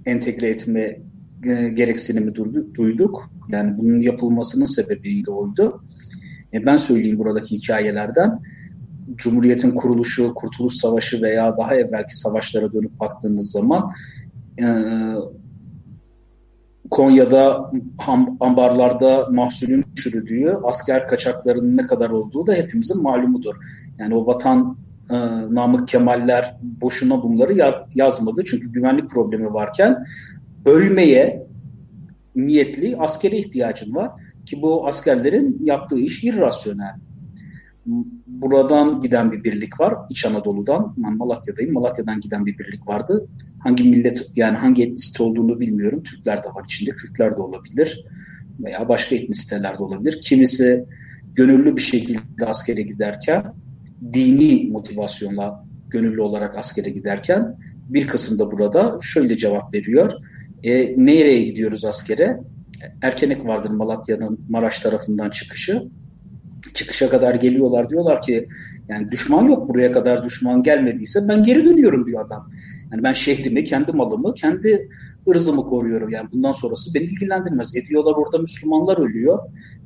[0.07, 0.81] entegre etme
[1.45, 2.35] e, gereksinimi
[2.75, 3.31] duyduk.
[3.49, 5.85] Yani bunun yapılmasının sebebi de oydu.
[6.55, 8.43] E ben söyleyeyim buradaki hikayelerden.
[9.15, 13.91] Cumhuriyetin kuruluşu, Kurtuluş Savaşı veya daha evvelki savaşlara dönüp baktığınız zaman
[14.61, 14.67] e,
[16.91, 17.71] Konya'da
[18.41, 23.55] ambarlarda mahsulün çürüdüğü, asker kaçaklarının ne kadar olduğu da hepimizin malumudur.
[23.99, 24.77] Yani o vatan
[25.11, 25.17] e,
[25.55, 28.43] Namık Kemaller boşuna bunları yazmadı.
[28.45, 30.05] Çünkü güvenlik problemi varken
[30.67, 31.47] ölmeye
[32.37, 34.11] niyetli askere ihtiyacın var.
[34.47, 36.95] Ki bu askerlerin yaptığı iş irrasyonel.
[38.27, 39.95] Buradan giden bir birlik var.
[40.11, 40.95] İç Anadolu'dan.
[40.97, 41.73] Ben Malatya'dayım.
[41.73, 43.29] Malatya'dan giden bir birlik vardı.
[43.59, 46.03] Hangi millet yani hangi etnisite olduğunu bilmiyorum.
[46.03, 46.91] Türkler de var içinde.
[46.91, 48.05] Kürtler de olabilir.
[48.61, 50.21] Veya başka etnisiteler de olabilir.
[50.21, 50.85] Kimisi
[51.35, 53.43] gönüllü bir şekilde askere giderken
[54.13, 57.57] dini motivasyonla gönüllü olarak askere giderken
[57.89, 60.13] bir kısım da burada şöyle cevap veriyor.
[60.63, 62.41] E, nereye gidiyoruz askere?
[63.03, 65.83] Erkenek vardır Malatya'nın Maraş tarafından çıkışı.
[66.75, 68.49] Çıkışa kadar geliyorlar diyorlar ki
[68.89, 72.51] yani düşman yok buraya kadar düşman gelmediyse ben geri dönüyorum diyor adam.
[72.93, 74.89] Yani ben şehrimi, kendi malımı, kendi
[75.29, 76.11] ırzımı koruyorum.
[76.11, 77.77] Yani bundan sonrası beni ilgilendirmez.
[77.77, 79.39] Ediyorlar orada Müslümanlar ölüyor.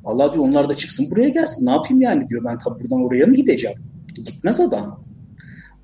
[0.05, 1.65] Allah diyor onlar da çıksın buraya gelsin.
[1.65, 3.77] Ne yapayım yani diyor ben tabi buradan oraya mı gideceğim?
[4.15, 5.03] Gitmez adam.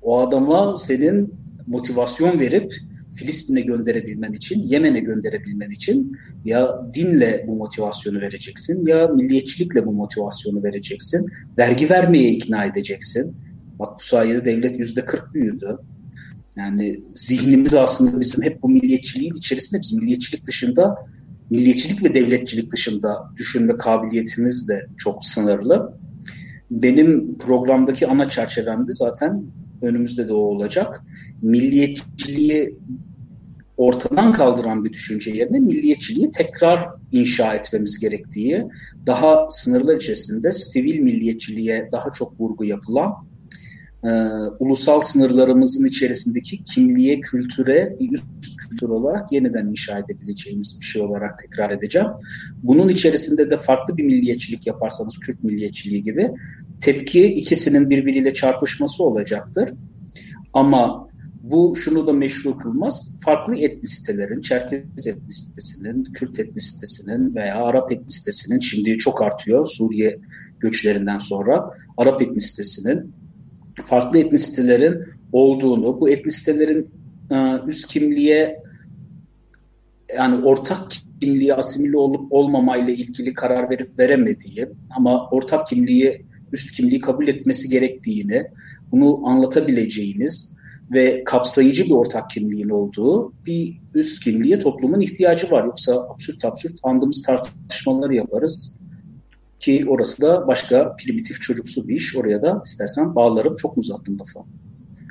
[0.02, 1.34] O adama senin
[1.66, 2.72] motivasyon verip
[3.14, 10.62] Filistin'e gönderebilmen için, Yemen'e gönderebilmen için ya dinle bu motivasyonu vereceksin ya milliyetçilikle bu motivasyonu
[10.62, 11.26] vereceksin.
[11.58, 13.36] Vergi vermeye ikna edeceksin.
[13.78, 15.78] Bak bu sayede devlet yüzde 40 büyüdü.
[16.56, 20.96] Yani zihnimiz aslında bizim hep bu milliyetçiliğin içerisinde bizim milliyetçilik dışında
[21.50, 25.98] milliyetçilik ve devletçilik dışında düşünme kabiliyetimiz de çok sınırlı.
[26.70, 29.44] Benim programdaki ana çerçevemde zaten
[29.82, 31.02] önümüzde de o olacak.
[31.42, 32.78] Milliyetçiliği
[33.82, 38.66] ortadan kaldıran bir düşünce yerine milliyetçiliği tekrar inşa etmemiz gerektiği,
[39.06, 43.12] daha sınırlar içerisinde sivil milliyetçiliğe daha çok vurgu yapılan
[44.04, 44.10] e,
[44.58, 51.38] ulusal sınırlarımızın içerisindeki kimliğe, kültüre bir üst kültür olarak yeniden inşa edebileceğimiz bir şey olarak
[51.38, 52.08] tekrar edeceğim.
[52.62, 56.30] Bunun içerisinde de farklı bir milliyetçilik yaparsanız Kürt milliyetçiliği gibi
[56.80, 59.70] tepki ikisinin birbiriyle çarpışması olacaktır.
[60.52, 61.01] Ama
[61.42, 63.14] bu şunu da meşru kılmaz.
[63.24, 70.18] Farklı etnisitelerin, Çerkez etnisitesinin, Kürt etnisitesinin veya Arap etnisitesinin şimdi çok artıyor Suriye
[70.60, 73.14] göçlerinden sonra Arap etnisitesinin
[73.84, 76.86] farklı etnisitelerin olduğunu, bu etnisitelerin
[77.30, 78.62] e, üst kimliğe
[80.16, 87.00] yani ortak kimliğe asimile olup olmamayla ilgili karar verip veremediği ama ortak kimliği üst kimliği
[87.00, 88.42] kabul etmesi gerektiğini,
[88.92, 90.54] bunu anlatabileceğiniz
[90.90, 95.64] ve kapsayıcı bir ortak kimliğin olduğu bir üst kimliğe toplumun ihtiyacı var.
[95.64, 98.76] Yoksa absürt absürt andığımız tartışmaları yaparız.
[99.60, 102.16] Ki orası da başka primitif çocuksu bir iş.
[102.16, 103.56] Oraya da istersen bağlarım.
[103.56, 104.38] Çok uzattım lafı?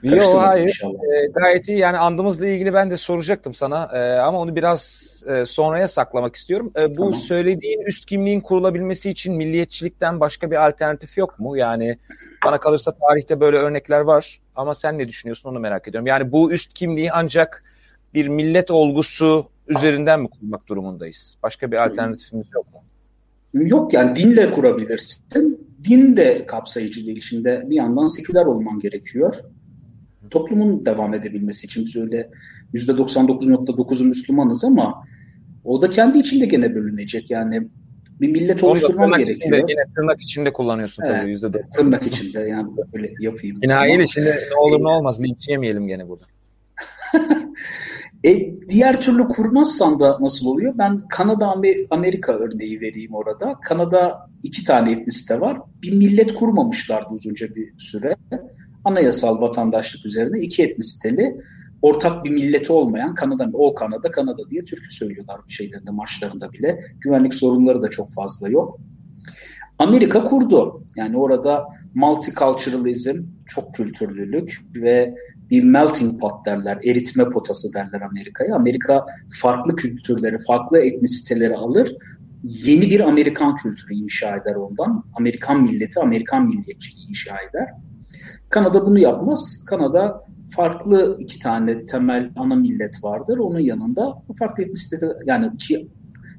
[0.04, 0.82] Yok hayır.
[0.84, 1.78] E, gayet iyi.
[1.78, 3.90] Yani andımızla ilgili ben de soracaktım sana.
[3.94, 6.72] E, ama onu biraz e, sonraya saklamak istiyorum.
[6.78, 7.14] E, bu tamam.
[7.14, 11.58] söylediğin üst kimliğin kurulabilmesi için milliyetçilikten başka bir alternatif yok mu?
[11.58, 11.98] Yani
[12.46, 14.41] bana kalırsa tarihte böyle örnekler var.
[14.56, 16.08] Ama sen ne düşünüyorsun onu merak ediyorum.
[16.08, 17.64] Yani bu üst kimliği ancak
[18.14, 21.38] bir millet olgusu üzerinden mi kurmak durumundayız?
[21.44, 22.82] Başka bir alternatifimiz yok mu?
[23.54, 25.24] Yok yani dinle kurabilirsin.
[25.84, 27.22] Din de kapsayıcı değil.
[27.22, 29.36] Şimdi bir yandan seküler olman gerekiyor.
[30.30, 32.30] Toplumun devam edebilmesi için biz öyle
[32.74, 35.06] %99.9'u Müslümanız ama
[35.64, 37.32] o da kendi içinde gene bölünecek.
[37.32, 37.68] Yani
[38.22, 39.58] bir millet oluşturman gerekiyor.
[39.58, 43.58] Içinde, yine tırnak içinde kullanıyorsun evet, tabii yüzde Tırnak içinde yani böyle yapayım.
[43.64, 46.24] Yine hayır şimdi ne olur ne olmaz linç yemeyelim gene burada.
[48.24, 50.74] E, diğer türlü kurmazsan da nasıl oluyor?
[50.78, 51.56] Ben Kanada
[51.90, 53.60] Amerika örneği vereyim orada.
[53.64, 55.58] Kanada iki tane etnisite var.
[55.84, 58.16] Bir millet kurmamışlardı uzunca bir süre.
[58.86, 61.38] Anayasal vatandaşlık üzerine iki etnisiteli
[61.82, 66.80] ortak bir milleti olmayan Kanada, o Kanada, Kanada diye türkü söylüyorlar bir şeylerinde, marşlarında bile.
[67.00, 68.80] Güvenlik sorunları da çok fazla yok.
[69.80, 70.84] Amerika kurdu.
[70.96, 75.16] Yani orada multiculturalism, çok kültürlülük ve
[75.50, 78.56] bir melting pot derler, eritme potası derler Amerika'ya.
[78.56, 79.06] Amerika
[79.42, 81.96] farklı kültürleri, farklı etnisiteleri alır,
[82.44, 85.04] yeni bir Amerikan kültürü inşa eder ondan.
[85.14, 87.68] Amerikan milleti, Amerikan milliyetçiliği inşa eder.
[88.50, 89.66] Kanada bunu yapmaz.
[89.68, 90.24] Kanada
[90.56, 93.38] farklı iki tane temel ana millet vardır.
[93.38, 95.88] Onun yanında bu farklı etnisite yani iki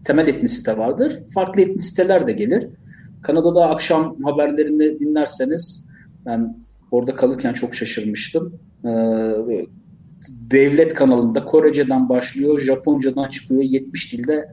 [0.05, 1.23] temel etnisite vardır.
[1.35, 2.69] Farklı etnisiteler de gelir.
[3.23, 5.89] Kanada'da akşam haberlerini dinlerseniz
[6.27, 6.57] ben
[6.91, 8.61] orada kalırken çok şaşırmıştım.
[8.85, 8.89] Ee,
[10.31, 14.53] devlet kanalında Korece'den başlıyor, Japoncadan çıkıyor, 70 dilde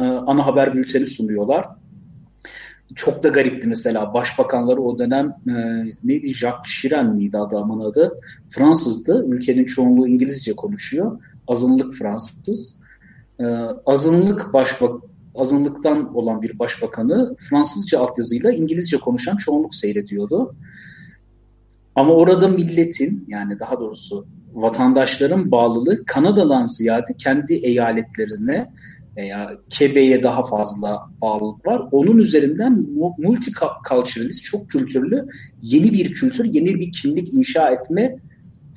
[0.00, 1.66] e, ana haber bülteni sunuyorlar.
[2.94, 5.54] Çok da garipti mesela başbakanları o dönem e,
[6.04, 8.16] neydi Jacques Chirac miydi adamın adı?
[8.48, 9.24] Fransızdı.
[9.26, 11.20] Ülkenin çoğunluğu İngilizce konuşuyor.
[11.48, 12.80] Azınlık Fransız.
[13.40, 13.44] E,
[13.86, 15.02] azınlık başbak
[15.34, 20.54] azınlıktan olan bir başbakanı Fransızca altyazıyla İngilizce konuşan çoğunluk seyrediyordu.
[21.94, 28.72] Ama orada milletin yani daha doğrusu vatandaşların bağlılığı Kanada'dan ziyade kendi eyaletlerine
[29.16, 31.82] veya Kebe'ye daha fazla bağlılık var.
[31.92, 32.86] Onun üzerinden
[33.18, 35.28] multiculturalist, çok kültürlü
[35.62, 38.16] yeni bir kültür, yeni bir kimlik inşa etme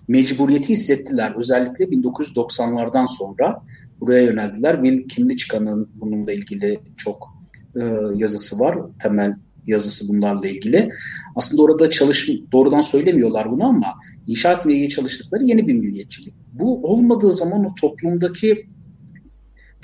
[0.07, 1.33] mecburiyeti hissettiler.
[1.37, 3.61] Özellikle 1990'lardan sonra
[3.99, 4.83] buraya yöneldiler.
[4.83, 7.35] Will Kimlichka'nın bununla ilgili çok
[7.75, 7.81] e,
[8.15, 8.77] yazısı var.
[8.99, 9.33] Temel
[9.67, 10.89] yazısı bunlarla ilgili.
[11.35, 13.93] Aslında orada çalış doğrudan söylemiyorlar bunu ama
[14.27, 16.33] inşa etmeye çalıştıkları yeni bir milliyetçilik.
[16.53, 18.67] Bu olmadığı zaman o toplumdaki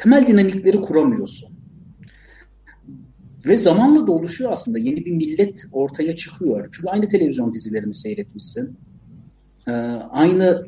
[0.01, 1.49] temel dinamikleri kuramıyorsun.
[3.45, 4.79] Ve zamanla da oluşuyor aslında.
[4.79, 6.69] Yeni bir millet ortaya çıkıyor.
[6.71, 8.77] Çünkü aynı televizyon dizilerini seyretmişsin.
[9.67, 9.71] Ee,
[10.11, 10.65] aynı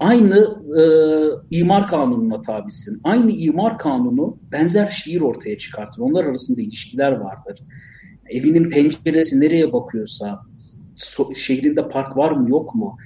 [0.00, 0.82] aynı e,
[1.50, 3.00] imar kanununa tabisin.
[3.04, 6.02] Aynı imar kanunu benzer şiir ortaya çıkartır.
[6.02, 7.62] Onlar arasında ilişkiler vardır.
[8.30, 10.40] Evinin penceresi nereye bakıyorsa,
[10.96, 12.96] so, şehrinde park var mı yok mu?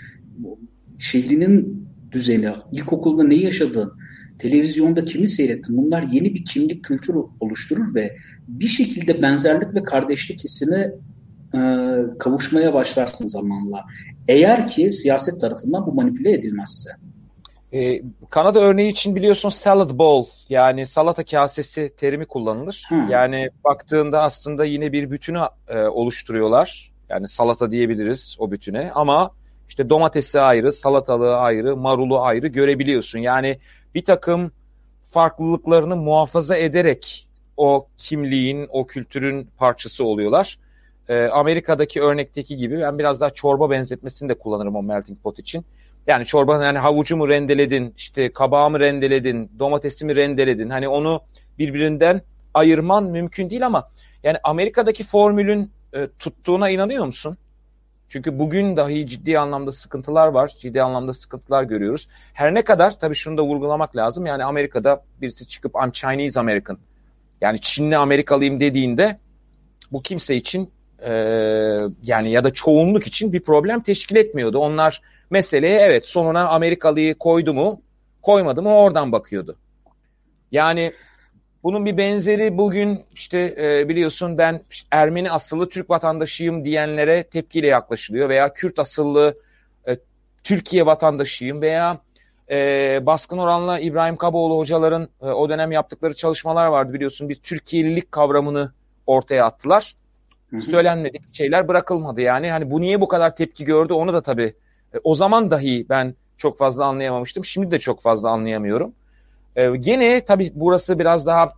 [0.98, 3.92] Şehrinin düzeni, ilkokulda ne yaşadın,
[4.40, 8.16] televizyonda kimi seyrettin bunlar yeni bir kimlik kültür oluşturur ve
[8.48, 10.92] bir şekilde benzerlik ve kardeşlik hissine
[11.54, 11.60] e,
[12.18, 13.84] kavuşmaya başlarsın zamanla.
[14.28, 16.90] Eğer ki siyaset tarafından bu manipüle edilmezse.
[17.72, 22.86] Ee, Kanada örneği için biliyorsun salad bowl yani salata kasesi terimi kullanılır.
[22.88, 23.08] Hmm.
[23.08, 26.92] Yani baktığında aslında yine bir bütünü e, oluşturuyorlar.
[27.08, 29.30] Yani salata diyebiliriz o bütüne ama
[29.68, 33.18] işte domatesi ayrı, salatalığı ayrı, marulu ayrı görebiliyorsun.
[33.18, 33.58] Yani
[33.94, 34.52] bir takım
[35.04, 40.58] farklılıklarını muhafaza ederek o kimliğin, o kültürün parçası oluyorlar.
[41.08, 45.64] Ee, Amerika'daki örnekteki gibi ben biraz daha çorba benzetmesini de kullanırım o melting pot için.
[46.06, 50.70] Yani çorba yani havucu mu rendeledin, işte kabağı mı rendeledin, domatesi mi rendeledin.
[50.70, 51.22] Hani onu
[51.58, 52.22] birbirinden
[52.54, 53.90] ayırman mümkün değil ama
[54.22, 57.36] yani Amerika'daki formülün e, tuttuğuna inanıyor musun?
[58.10, 60.54] Çünkü bugün dahi ciddi anlamda sıkıntılar var.
[60.58, 62.08] Ciddi anlamda sıkıntılar görüyoruz.
[62.32, 64.26] Her ne kadar tabii şunu da vurgulamak lazım.
[64.26, 66.78] Yani Amerika'da birisi çıkıp I'm Chinese American
[67.40, 69.18] yani Çinli Amerikalıyım dediğinde
[69.92, 70.70] bu kimse için
[71.06, 71.12] e,
[72.02, 74.58] yani ya da çoğunluk için bir problem teşkil etmiyordu.
[74.58, 77.80] Onlar meseleye evet sonuna Amerikalıyı koydu mu
[78.22, 79.56] koymadı mı oradan bakıyordu.
[80.52, 80.92] Yani
[81.62, 87.66] bunun bir benzeri bugün işte e, biliyorsun ben işte Ermeni asıllı Türk vatandaşıyım diyenlere tepkiyle
[87.66, 89.38] yaklaşılıyor veya Kürt asıllı
[89.88, 89.96] e,
[90.44, 91.98] Türkiye vatandaşıyım veya
[92.50, 98.12] e, baskın oranla İbrahim Kaboğlu hocaların e, o dönem yaptıkları çalışmalar vardı biliyorsun bir Türkiye'lilik
[98.12, 98.72] kavramını
[99.06, 99.96] ortaya attılar.
[100.60, 104.54] Söylenmedik şeyler bırakılmadı yani hani bu niye bu kadar tepki gördü onu da tabii
[104.94, 108.94] e, o zaman dahi ben çok fazla anlayamamıştım şimdi de çok fazla anlayamıyorum.
[109.56, 111.52] Ee, gene tabii burası biraz daha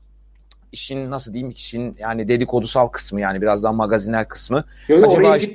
[0.72, 4.64] işin nasıl diyeyim işin yani dedikodusal kısmı yani biraz daha magazinel kısmı.
[4.88, 5.52] Yo, Acaba işte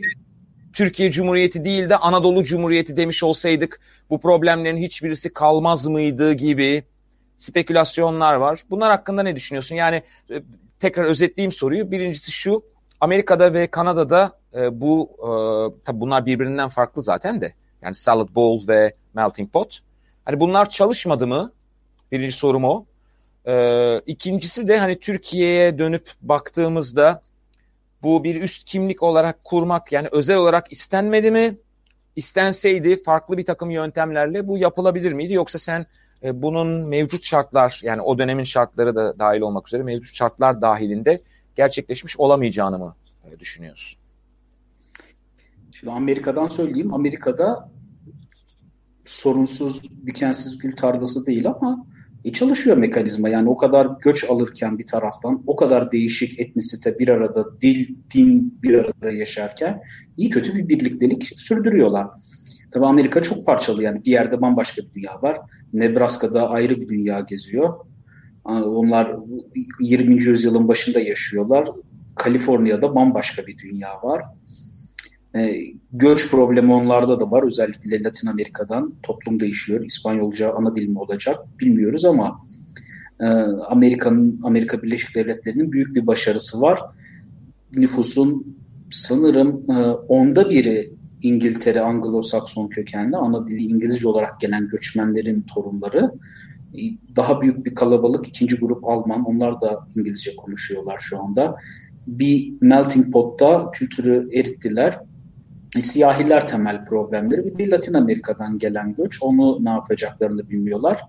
[0.74, 6.84] Türkiye Cumhuriyeti değil de Anadolu Cumhuriyeti demiş olsaydık bu problemlerin hiçbirisi kalmaz mıydı gibi
[7.38, 8.62] spekülasyonlar var.
[8.70, 9.76] Bunlar hakkında ne düşünüyorsun?
[9.76, 10.42] Yani e,
[10.80, 11.92] tekrar özetleyeyim soruyu.
[11.92, 12.64] Birincisi şu
[13.02, 15.30] Amerika'da ve Kanada'da e, bu e,
[15.86, 17.54] tabi bunlar birbirinden farklı zaten de.
[17.82, 19.80] Yani salad bowl ve melting pot.
[20.26, 21.52] Hani bunlar çalışmadı mı?
[22.12, 22.86] Birinci sorum o.
[23.46, 27.22] Ee, ikincisi de hani Türkiye'ye dönüp baktığımızda
[28.04, 31.58] bu bir üst kimlik olarak kurmak yani özel olarak istenmedi mi?
[32.16, 35.34] İstenseydi farklı bir takım yöntemlerle bu yapılabilir miydi?
[35.34, 35.86] Yoksa sen
[36.24, 41.22] e, bunun mevcut şartlar yani o dönemin şartları da dahil olmak üzere mevcut şartlar dahilinde
[41.56, 44.00] gerçekleşmiş olamayacağını mı e, düşünüyorsun?
[45.72, 46.94] Şimdi Amerika'dan söyleyeyim.
[46.94, 47.72] Amerika'da
[49.06, 51.86] sorunsuz dikensiz gül tarlası değil ama
[52.28, 53.30] e, çalışıyor mekanizma.
[53.30, 58.60] Yani o kadar göç alırken bir taraftan o kadar değişik etnisite bir arada, dil, din
[58.64, 59.82] bir arada yaşarken
[60.18, 62.08] iyi kötü bir birliktelik sürdürüyorlar.
[62.72, 65.38] Tabii Amerika çok parçalı yani bir yerde bambaşka bir dünya var.
[65.74, 67.74] Nebraska'da ayrı bir dünya geziyor.
[68.46, 69.16] Onlar
[69.80, 70.24] 20.
[70.24, 71.68] yüzyılın başında yaşıyorlar.
[72.16, 74.24] Kaliforniya'da bambaşka bir dünya var.
[75.38, 75.56] E,
[75.92, 77.44] göç problemi onlarda da var.
[77.44, 79.86] Özellikle Latin Amerika'dan toplum değişiyor.
[79.86, 82.42] İspanyolca ana dil mi olacak bilmiyoruz ama
[83.20, 83.26] e,
[83.70, 86.82] Amerika'nın Amerika Birleşik Devletleri'nin büyük bir başarısı var.
[87.76, 88.58] Nüfusun
[88.92, 96.12] sanırım e, onda biri İngiltere Anglo-Sakson kökenli ana dili İngilizce olarak gelen göçmenlerin torunları.
[97.16, 101.56] Daha büyük bir kalabalık ikinci grup Alman onlar da İngilizce konuşuyorlar şu anda.
[102.08, 104.98] Bir melting pot'ta kültürü erittiler
[105.82, 111.02] siyahiler temel problemleri bir de Latin Amerika'dan gelen göç onu ne yapacaklarını bilmiyorlar.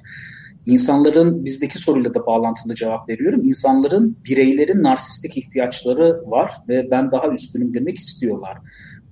[0.66, 3.44] İnsanların bizdeki soruyla da bağlantılı cevap veriyorum.
[3.44, 8.58] İnsanların bireylerin narsistik ihtiyaçları var ve ben daha üstünüm demek istiyorlar.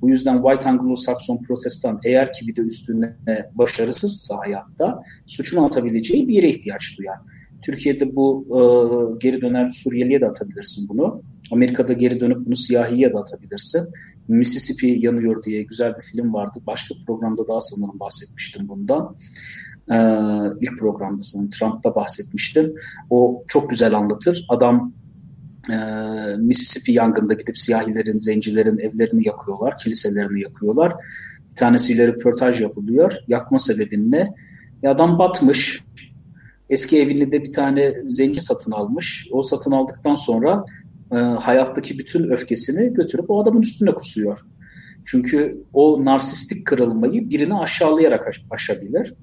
[0.00, 3.16] Bu yüzden White Anglo-Saxon protestan eğer ki bir de üstüne
[3.54, 7.18] başarısızsa hayatta suçunu atabileceği bir yere ihtiyaç duyar.
[7.62, 8.58] Türkiye'de bu e,
[9.18, 11.22] geri dönen Suriyeli'ye de atabilirsin bunu.
[11.52, 13.88] Amerika'da geri dönüp bunu siyahiye de atabilirsin.
[14.28, 16.58] Mississippi yanıyor diye güzel bir film vardı.
[16.66, 19.14] Başka programda daha sanırım bahsetmiştim bundan.
[19.90, 19.96] Ee,
[20.60, 22.74] ilk programda sanırım Trump'ta bahsetmiştim.
[23.10, 24.46] O çok güzel anlatır.
[24.48, 24.92] Adam
[25.70, 25.76] e,
[26.38, 30.94] Mississippi yangında gidip siyahilerin, zencilerin evlerini yakıyorlar, kiliselerini yakıyorlar.
[31.50, 33.12] Bir tanesiyle röportaj yapılıyor.
[33.28, 34.34] Yakma sebebin ne?
[34.82, 35.84] Ya adam batmış.
[36.68, 39.28] Eski evini de bir tane zenci satın almış.
[39.32, 40.64] O satın aldıktan sonra
[41.12, 44.38] e, hayattaki bütün öfkesini götürüp o adamın üstüne kusuyor.
[45.04, 49.14] Çünkü o narsistik kırılmayı birini aşağılayarak aş- aşabilir.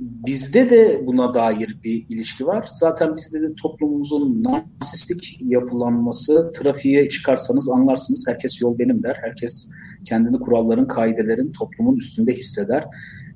[0.00, 2.68] Bizde de buna dair bir ilişki var.
[2.72, 8.24] Zaten bizde de toplumumuzun narsistik yapılanması, trafiğe çıkarsanız anlarsınız.
[8.28, 9.16] Herkes yol benim der.
[9.20, 9.70] Herkes
[10.04, 12.84] kendini kuralların, kaidelerin toplumun üstünde hisseder.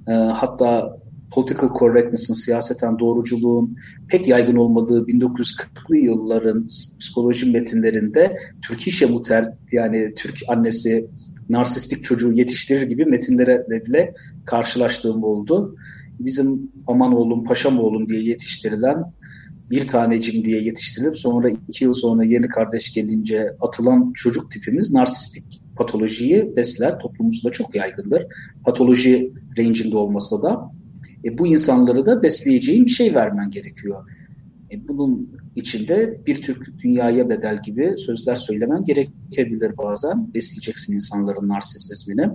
[0.08, 1.01] E, hatta
[1.35, 3.77] political correctness'ın, siyaseten doğruculuğun
[4.09, 6.66] pek yaygın olmadığı 1940'lı yılların
[7.01, 8.37] psikoloji metinlerinde
[8.68, 11.07] Türk işe muter yani Türk annesi
[11.49, 14.12] narsistik çocuğu yetiştirir gibi metinlere bile
[14.45, 15.77] karşılaştığım oldu.
[16.21, 19.05] Bizim aman oğlum paşam oğlum diye yetiştirilen
[19.71, 25.62] bir tanecim diye yetiştirilip sonra iki yıl sonra yeni kardeş gelince atılan çocuk tipimiz narsistik
[25.77, 26.99] patolojiyi besler.
[26.99, 28.27] Toplumumuzda çok yaygındır.
[28.64, 30.71] Patoloji range'inde olmasa da
[31.24, 34.11] e, bu insanları da besleyeceğin bir şey vermen gerekiyor.
[34.72, 40.35] E, bunun içinde bir Türk dünyaya bedel gibi sözler söylemen gerekebilir bazen.
[40.35, 42.28] Besleyeceksin insanların narsisizmini.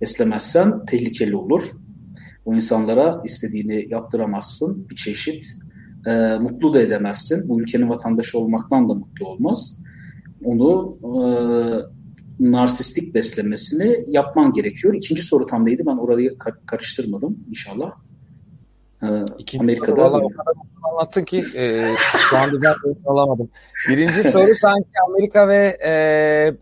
[0.00, 1.70] Beslemezsen tehlikeli olur.
[2.44, 4.88] O insanlara istediğini yaptıramazsın.
[4.90, 5.44] Bir çeşit
[6.06, 7.48] e, mutlu da edemezsin.
[7.48, 9.82] Bu ülkenin vatandaşı olmaktan da mutlu olmaz.
[10.44, 11.20] Onu e,
[12.40, 14.94] narsistik beslemesini yapman gerekiyor.
[14.94, 15.82] İkinci soru tam neydi?
[15.86, 17.92] Ben orayı karıştırmadım inşallah.
[19.02, 19.06] Ee,
[19.38, 20.28] İkinci Amerika'da soru,
[20.82, 21.94] anlattın ki e,
[22.30, 22.74] şu anda ben
[23.06, 23.50] alamadım.
[23.88, 25.92] Birinci soru sanki Amerika ve e,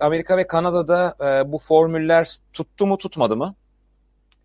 [0.00, 3.54] Amerika ve Kanada'da e, bu formüller tuttu mu tutmadı mı?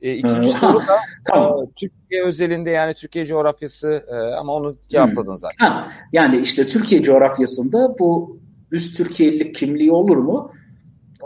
[0.01, 1.63] E, ikinci ee, soru da tamam.
[1.63, 5.65] e, Türkiye özelinde yani Türkiye coğrafyası e, ama onu cevapladın zaten.
[5.65, 8.39] Ha, yani işte Türkiye coğrafyasında bu
[8.71, 10.51] üst Türkiye'lilik kimliği olur mu?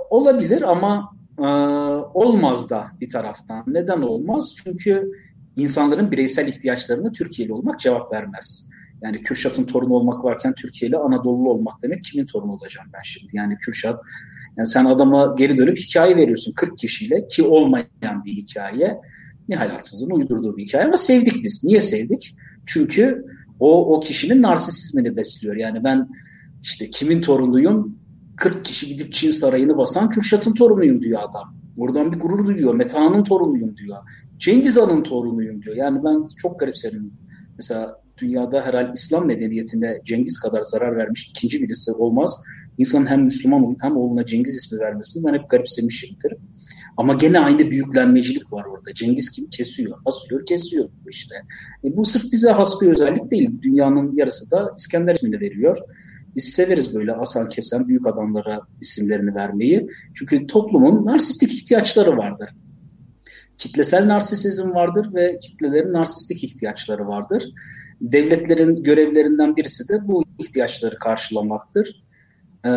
[0.10, 1.48] Olabilir ama e,
[2.14, 3.64] olmaz da bir taraftan.
[3.68, 4.56] Neden olmaz?
[4.64, 5.12] Çünkü
[5.56, 8.70] insanların bireysel ihtiyaçlarına Türkiye'li olmak cevap vermez.
[9.02, 13.38] Yani Kürşat'ın torunu olmak varken Türkiye'li Anadolu olmak demek kimin torunu olacağım ben şimdi?
[13.38, 14.00] Yani Kürşat,
[14.58, 18.98] yani sen adama geri dönüp hikaye veriyorsun 40 kişiyle ki olmayan bir hikaye.
[19.50, 21.64] Nihal Atsız'ın uydurduğu bir hikaye ama sevdik biz.
[21.64, 22.36] Niye sevdik?
[22.66, 23.26] Çünkü
[23.60, 25.56] o, o kişinin narsisizmini besliyor.
[25.56, 26.10] Yani ben
[26.64, 28.00] işte kimin torunuyum?
[28.38, 31.56] 40 kişi gidip Çin sarayını basan Kürşat'ın torunuyum diyor adam.
[31.78, 32.76] Oradan bir gurur duyuyor.
[32.76, 33.98] Meta'nın torunuyum diyor.
[34.38, 35.76] Cengiz Han'ın torunuyum diyor.
[35.76, 37.14] Yani ben çok garipserim.
[37.56, 42.42] Mesela dünyada herhalde İslam medeniyetinde Cengiz kadar zarar vermiş ikinci birisi olmaz.
[42.78, 46.34] İnsanın hem Müslüman olup hem oğluna Cengiz ismi vermesini ben hep garipsemişimdir.
[46.98, 48.94] Ama gene aynı büyüklenmecilik var orada.
[48.94, 51.36] Cengiz kim kesiyor, asıyor, kesiyor işte.
[51.84, 53.52] E bu sırf bize has bir özellik değil.
[53.62, 55.78] Dünyanın yarısı da İskender ismini veriyor.
[56.36, 59.88] Biz severiz böyle asan kesen büyük adamlara isimlerini vermeyi.
[60.16, 62.50] Çünkü toplumun narsistik ihtiyaçları vardır.
[63.58, 67.44] Kitlesel narsisizm vardır ve kitlelerin narsistik ihtiyaçları vardır.
[68.02, 72.06] Devletlerin görevlerinden birisi de bu ihtiyaçları karşılamaktır.
[72.66, 72.70] Ee,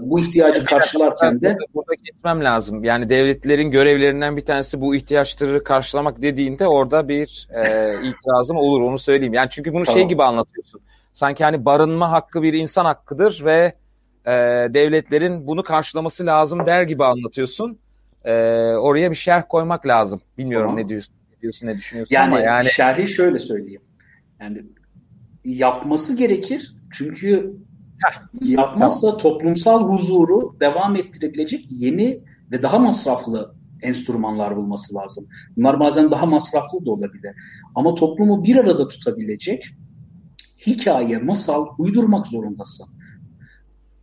[0.00, 1.56] bu ihtiyacı karşılarken de...
[1.74, 2.84] Burada kesmem lazım.
[2.84, 7.62] Yani devletlerin görevlerinden bir tanesi bu ihtiyaçları karşılamak dediğinde orada bir e,
[7.94, 9.34] itirazım olur onu söyleyeyim.
[9.34, 10.00] Yani çünkü bunu şey tamam.
[10.00, 10.80] şey gibi anlatıyorsun
[11.14, 13.74] sanki hani barınma hakkı bir insan hakkıdır ve
[14.26, 14.32] e,
[14.74, 17.78] devletlerin bunu karşılaması lazım der gibi anlatıyorsun.
[18.24, 18.32] E,
[18.74, 20.20] oraya bir şerh koymak lazım.
[20.38, 20.84] Bilmiyorum tamam.
[20.84, 23.82] ne diyorsun, ne diyorsun, ne düşünüyorsun yani, ama yani şerhi şöyle söyleyeyim.
[24.40, 24.64] Yani
[25.44, 26.74] yapması gerekir.
[26.92, 27.56] Çünkü
[28.42, 29.18] yapmazsa tamam.
[29.18, 35.28] toplumsal huzuru devam ettirebilecek yeni ve daha masraflı enstrümanlar bulması lazım.
[35.56, 37.36] Bunlar bazen daha masraflı da olabilir.
[37.74, 39.64] Ama toplumu bir arada tutabilecek
[40.66, 42.86] hikaye, masal uydurmak zorundasın.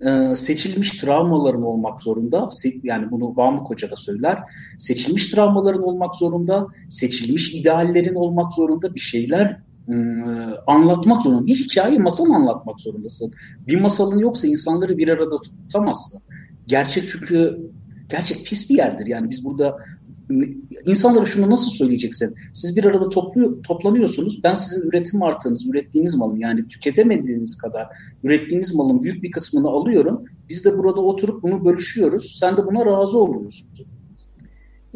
[0.06, 2.48] Ee, seçilmiş travmaların olmak zorunda.
[2.84, 4.40] Yani bunu Vamuk Hoca da söyler.
[4.78, 6.68] Seçilmiş travmaların olmak zorunda.
[6.90, 8.96] Seçilmiş ideallerin olmak zorunda.
[8.96, 9.60] Bir şeyler
[9.90, 9.96] e,
[10.68, 11.46] anlatmak zorunda.
[11.46, 13.34] Bir hikaye, masal anlatmak zorundasın.
[13.68, 16.22] Bir masalın yoksa insanları bir arada tutamazsın.
[16.68, 17.60] Gerçek çünkü
[18.10, 19.08] gerçek pis bir yerdir.
[19.08, 19.78] Yani biz burada
[20.86, 22.36] insanlara şunu nasıl söyleyeceksin?
[22.54, 24.44] Siz bir arada toplu, toplanıyorsunuz.
[24.44, 27.88] Ben sizin üretim artığınız, ürettiğiniz malın yani tüketemediğiniz kadar
[28.24, 30.26] ürettiğiniz malın büyük bir kısmını alıyorum.
[30.50, 32.38] Biz de burada oturup bunu bölüşüyoruz.
[32.40, 33.70] Sen de buna razı oluyorsun.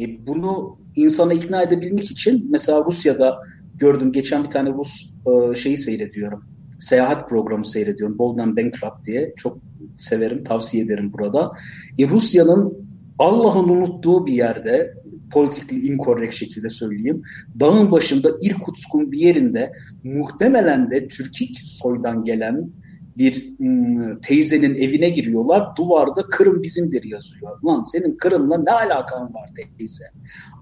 [0.00, 3.38] E bunu insana ikna edebilmek için mesela Rusya'da
[3.74, 6.44] gördüm geçen bir tane Rus e, şeyi seyrediyorum.
[6.80, 8.18] Seyahat programı seyrediyorum.
[8.18, 9.32] Bold and Bankrupt diye.
[9.36, 9.58] Çok
[9.96, 11.52] severim, tavsiye ederim burada.
[11.98, 12.86] E, Rusya'nın
[13.18, 14.94] Allah'ın unuttuğu bir yerde
[15.30, 17.22] politically incorrect şekilde söyleyeyim.
[17.60, 19.72] Dağın başında Irkutsk'un bir yerinde
[20.04, 22.70] muhtemelen de Türkik soydan gelen
[23.18, 25.76] bir ım, teyzenin evine giriyorlar.
[25.78, 27.62] Duvarda Kırım bizimdir yazıyor.
[27.64, 30.04] Lan senin Kırım'la ne alakan var teyze?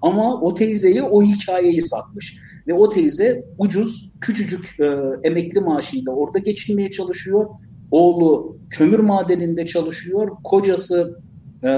[0.01, 2.37] Ama o teyzeye o hikayeyi satmış.
[2.67, 4.85] Ve o teyze ucuz, küçücük e,
[5.23, 7.45] emekli maaşıyla orada geçinmeye çalışıyor.
[7.91, 10.31] Oğlu kömür madeninde çalışıyor.
[10.43, 11.19] Kocası
[11.63, 11.69] e,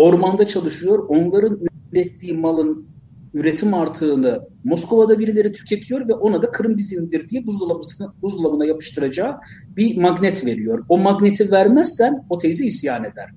[0.00, 1.04] ormanda çalışıyor.
[1.08, 1.58] Onların
[1.92, 2.86] ürettiği malın
[3.34, 9.36] üretim artığını Moskova'da birileri tüketiyor ve ona da Kırım bizimdir diye buzdolabına, buzdolabına yapıştıracağı
[9.76, 10.84] bir magnet veriyor.
[10.88, 13.30] O magneti vermezsen o teyze isyan eder.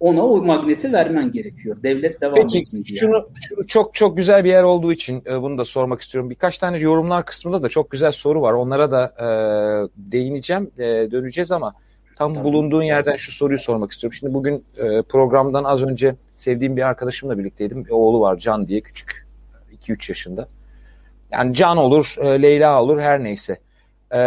[0.00, 1.82] Ona o magneti vermen gerekiyor.
[1.82, 2.98] Devlet devam Peki, etsin diye.
[2.98, 6.30] Şunu, şunu çok çok güzel bir yer olduğu için e, bunu da sormak istiyorum.
[6.30, 8.52] Birkaç tane yorumlar kısmında da çok güzel soru var.
[8.52, 9.26] Onlara da e,
[9.96, 11.74] değineceğim, e, döneceğiz ama
[12.18, 12.44] tam Tabii.
[12.44, 14.16] bulunduğun yerden şu soruyu sormak istiyorum.
[14.20, 17.84] Şimdi bugün e, programdan az önce sevdiğim bir arkadaşımla birlikteydim.
[17.84, 19.26] Bir oğlu var Can diye küçük
[19.82, 20.48] 2-3 yaşında.
[21.30, 23.58] Yani Can olur, e, Leyla olur her neyse.
[24.14, 24.20] E,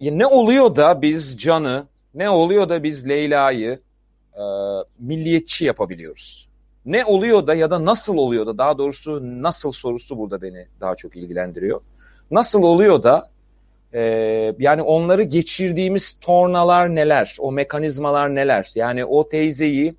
[0.00, 3.80] ne oluyor da biz Can'ı, ne oluyor da biz Leyla'yı
[4.34, 4.42] e,
[4.98, 6.48] milliyetçi yapabiliyoruz?
[6.86, 10.96] Ne oluyor da ya da nasıl oluyor da daha doğrusu nasıl sorusu burada beni daha
[10.96, 11.80] çok ilgilendiriyor.
[12.30, 13.33] Nasıl oluyor da
[13.94, 18.70] ee, yani onları geçirdiğimiz tornalar neler, o mekanizmalar neler?
[18.74, 19.94] Yani o teyzeyi,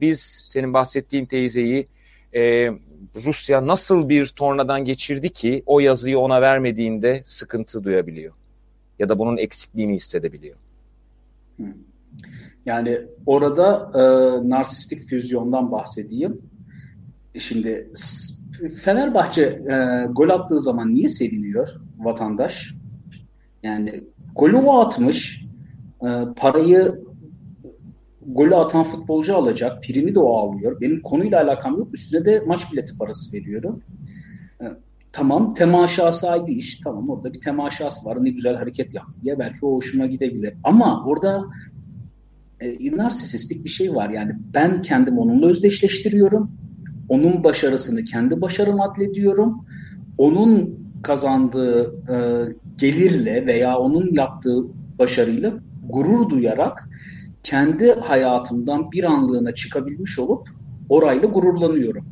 [0.00, 1.88] biz senin bahsettiğin teyzeyi
[2.34, 2.70] e,
[3.24, 8.32] Rusya nasıl bir tornadan geçirdi ki o yazıyı ona vermediğinde sıkıntı duyabiliyor?
[8.98, 10.56] Ya da bunun eksikliğini hissedebiliyor.
[12.66, 14.00] Yani orada e,
[14.48, 16.42] narsistik füzyondan bahsedeyim.
[17.38, 17.90] Şimdi
[18.82, 21.68] Fenerbahçe e, gol attığı zaman niye seviniyor
[21.98, 22.74] vatandaş?
[23.64, 24.04] Yani
[24.34, 25.44] golü o atmış.
[26.02, 27.04] E, parayı
[28.26, 29.82] golü atan futbolcu alacak.
[29.82, 30.80] Primi de o alıyor.
[30.80, 31.94] Benim konuyla alakam yok.
[31.94, 33.82] Üstüne de maç bileti parası veriyorum.
[34.60, 34.64] E,
[35.12, 36.78] tamam temaşası ayrı iş.
[36.78, 38.24] Tamam orada bir temaşası var.
[38.24, 40.54] Ne güzel hareket yaptı diye belki o hoşuma gidebilir.
[40.64, 41.44] Ama orada
[42.60, 44.10] e, narsisistik bir şey var.
[44.10, 46.52] Yani ben kendim onunla özdeşleştiriyorum.
[47.08, 49.64] Onun başarısını kendi başarım adlediyorum.
[50.18, 52.16] Onun kazandığı e,
[52.76, 54.64] gelirle veya onun yaptığı
[54.98, 55.52] başarıyla
[55.88, 56.88] gurur duyarak
[57.42, 60.48] kendi hayatımdan bir anlığına çıkabilmiş olup
[60.88, 62.06] orayla gururlanıyorum.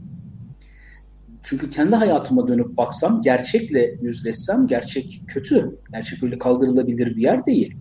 [1.43, 5.79] Çünkü kendi hayatıma dönüp baksam, gerçekle yüzleşsem gerçek kötü.
[5.93, 7.77] Gerçek öyle kaldırılabilir bir yer değil.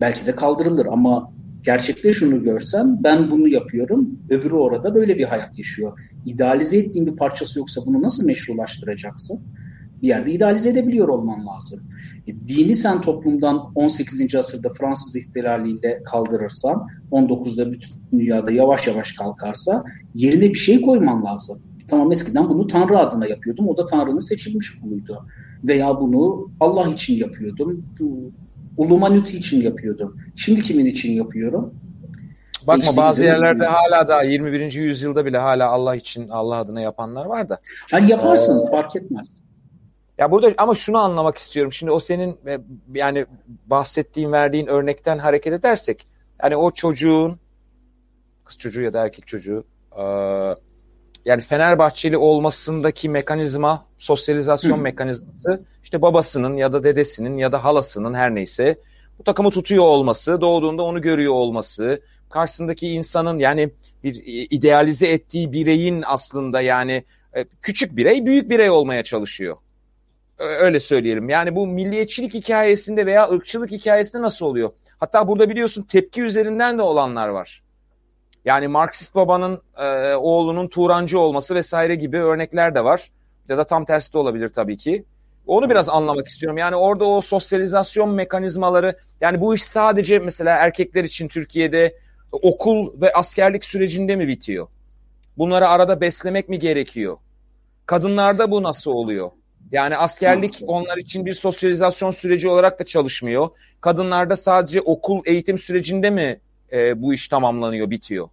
[0.00, 5.58] Belki de kaldırılır ama gerçekte şunu görsem ben bunu yapıyorum, öbürü orada böyle bir hayat
[5.58, 5.98] yaşıyor.
[6.26, 9.40] İdealize ettiğin bir parçası yoksa bunu nasıl meşrulaştıracaksın?
[10.02, 11.80] Bir yerde idealize edebiliyor olman lazım.
[12.26, 14.34] E, dini sen toplumdan 18.
[14.34, 19.84] asırda Fransız ihtilaliyle kaldırırsan, 19'da bütün dünyada yavaş yavaş kalkarsa
[20.14, 21.62] yerine bir şey koyman lazım.
[21.88, 23.68] Tamam eskiden bunu Tanrı adına yapıyordum.
[23.68, 25.26] O da Tanrı'nın seçilmiş kuluydu.
[25.64, 27.84] Veya bunu Allah için yapıyordum.
[28.76, 30.16] Ulumanüti için yapıyordum.
[30.36, 31.74] Şimdi kimin için yapıyorum?
[32.66, 34.72] Bakma işte bazı yerlerde hala da 21.
[34.72, 37.58] yüzyılda bile hala Allah için Allah adına yapanlar var da.
[37.90, 39.41] Hani yaparsın ee, fark etmez.
[40.22, 41.72] Ya burada ama şunu anlamak istiyorum.
[41.72, 42.58] Şimdi o senin e,
[42.94, 43.26] yani
[43.66, 46.06] bahsettiğin, verdiğin örnekten hareket edersek
[46.42, 47.38] yani o çocuğun
[48.44, 49.64] kız çocuğu ya da erkek çocuğu
[49.98, 50.02] e,
[51.24, 54.82] yani Fenerbahçeli olmasındaki mekanizma, sosyalizasyon Hı.
[54.82, 58.78] mekanizması işte babasının ya da dedesinin ya da halasının her neyse
[59.18, 63.70] bu takımı tutuyor olması, doğduğunda onu görüyor olması, karşısındaki insanın yani
[64.04, 67.04] bir idealize ettiği bireyin aslında yani
[67.34, 69.56] e, küçük birey büyük birey olmaya çalışıyor
[70.42, 71.28] öyle söyleyelim.
[71.28, 74.70] Yani bu milliyetçilik hikayesinde veya ırkçılık hikayesinde nasıl oluyor?
[74.98, 77.62] Hatta burada biliyorsun tepki üzerinden de olanlar var.
[78.44, 83.10] Yani Marksist babanın e, oğlunun Turancı olması vesaire gibi örnekler de var.
[83.48, 85.04] Ya da tam tersi de olabilir tabii ki.
[85.46, 86.58] Onu biraz anlamak istiyorum.
[86.58, 91.96] Yani orada o sosyalizasyon mekanizmaları yani bu iş sadece mesela erkekler için Türkiye'de
[92.32, 94.66] okul ve askerlik sürecinde mi bitiyor?
[95.38, 97.16] Bunları arada beslemek mi gerekiyor?
[97.86, 99.30] Kadınlarda bu nasıl oluyor?
[99.72, 103.48] Yani askerlik onlar için bir sosyalizasyon süreci olarak da çalışmıyor.
[103.80, 106.40] Kadınlarda sadece okul eğitim sürecinde mi
[106.72, 108.28] e, bu iş tamamlanıyor, bitiyor?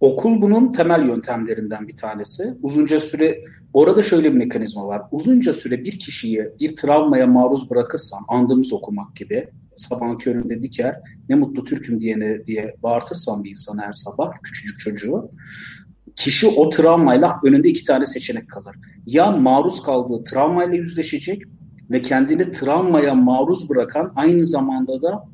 [0.00, 2.54] Okul bunun temel yöntemlerinden bir tanesi.
[2.62, 5.02] Uzunca süre orada şöyle bir mekanizma var.
[5.10, 11.34] Uzunca süre bir kişiyi bir travmaya maruz bırakırsan, andığımız okumak gibi sabahın köründe diker, ne
[11.34, 15.30] mutlu Türk'üm diyene diye bağırtırsan bir insana her sabah, küçücük çocuğu,
[16.22, 18.76] kişi o travmayla önünde iki tane seçenek kalır.
[19.06, 21.42] Ya maruz kaldığı travmayla yüzleşecek
[21.90, 25.24] ve kendini travmaya maruz bırakan aynı zamanda da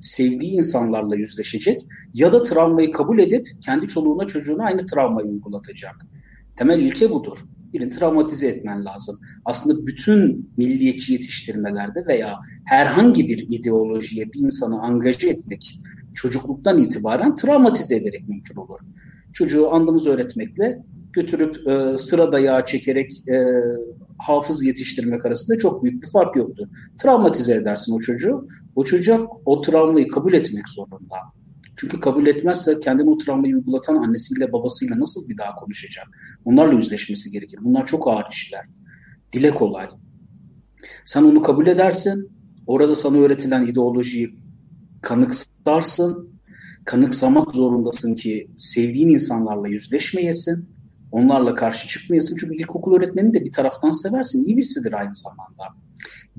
[0.00, 5.96] sevdiği insanlarla yüzleşecek ya da travmayı kabul edip kendi çoluğuna çocuğuna aynı travmayı uygulatacak.
[6.56, 7.38] Temel ilke budur.
[7.72, 9.20] Birini travmatize etmen lazım.
[9.44, 12.34] Aslında bütün milliyetçi yetiştirmelerde veya
[12.64, 15.80] herhangi bir ideolojiye bir insanı angaje etmek
[16.14, 18.78] çocukluktan itibaren travmatize ederek mümkün olur
[19.36, 20.78] çocuğu andımız öğretmekle
[21.12, 23.36] götürüp e, sıra dayağı çekerek e,
[24.18, 26.70] hafız yetiştirmek arasında çok büyük bir fark yoktu.
[27.02, 28.46] Travmatize edersin o çocuğu.
[28.74, 31.16] O çocuk o travmayı kabul etmek zorunda.
[31.76, 36.06] Çünkü kabul etmezse kendini o travmayı uygulatan annesiyle babasıyla nasıl bir daha konuşacak?
[36.44, 37.58] Onlarla yüzleşmesi gerekir.
[37.62, 38.64] Bunlar çok ağır işler.
[39.32, 39.88] Dile kolay.
[41.04, 42.30] Sen onu kabul edersin.
[42.66, 44.36] Orada sana öğretilen ideolojiyi
[45.02, 46.35] kanıksarsın.
[46.86, 50.68] Kanıksamak zorundasın ki sevdiğin insanlarla yüzleşmeyesin.
[51.12, 52.36] Onlarla karşı çıkmayasın.
[52.40, 54.44] Çünkü ilkokul öğretmenini de bir taraftan seversin.
[54.44, 55.64] İyi birisidir aynı zamanda.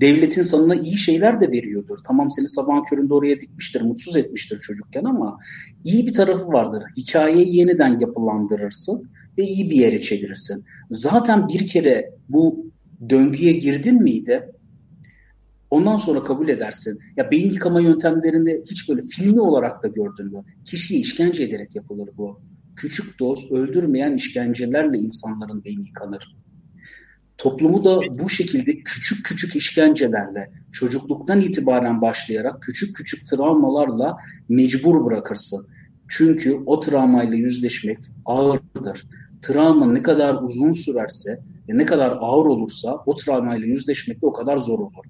[0.00, 1.98] Devletin sana iyi şeyler de veriyordur.
[2.06, 5.38] Tamam seni sabahın köründe oraya dikmiştir, mutsuz etmiştir çocukken ama
[5.84, 6.82] iyi bir tarafı vardır.
[6.96, 10.64] Hikayeyi yeniden yapılandırırsın ve iyi bir yere çevirirsin.
[10.90, 12.66] Zaten bir kere bu
[13.10, 14.52] döngüye girdin miydi?
[15.70, 16.98] Ondan sonra kabul edersin.
[17.16, 20.44] Ya beyin yıkama yöntemlerini hiç böyle filmi olarak da gördün mü?
[20.64, 22.40] Kişiye işkence ederek yapılır bu.
[22.76, 26.36] Küçük doz öldürmeyen işkencelerle insanların beyni yıkanır.
[27.38, 34.16] Toplumu da bu şekilde küçük küçük işkencelerle çocukluktan itibaren başlayarak küçük küçük travmalarla
[34.48, 35.68] mecbur bırakırsın.
[36.08, 39.06] Çünkü o travmayla yüzleşmek ağırdır.
[39.42, 44.32] Travma ne kadar uzun sürerse ve ne kadar ağır olursa o travmayla yüzleşmek de o
[44.32, 45.04] kadar zor olur.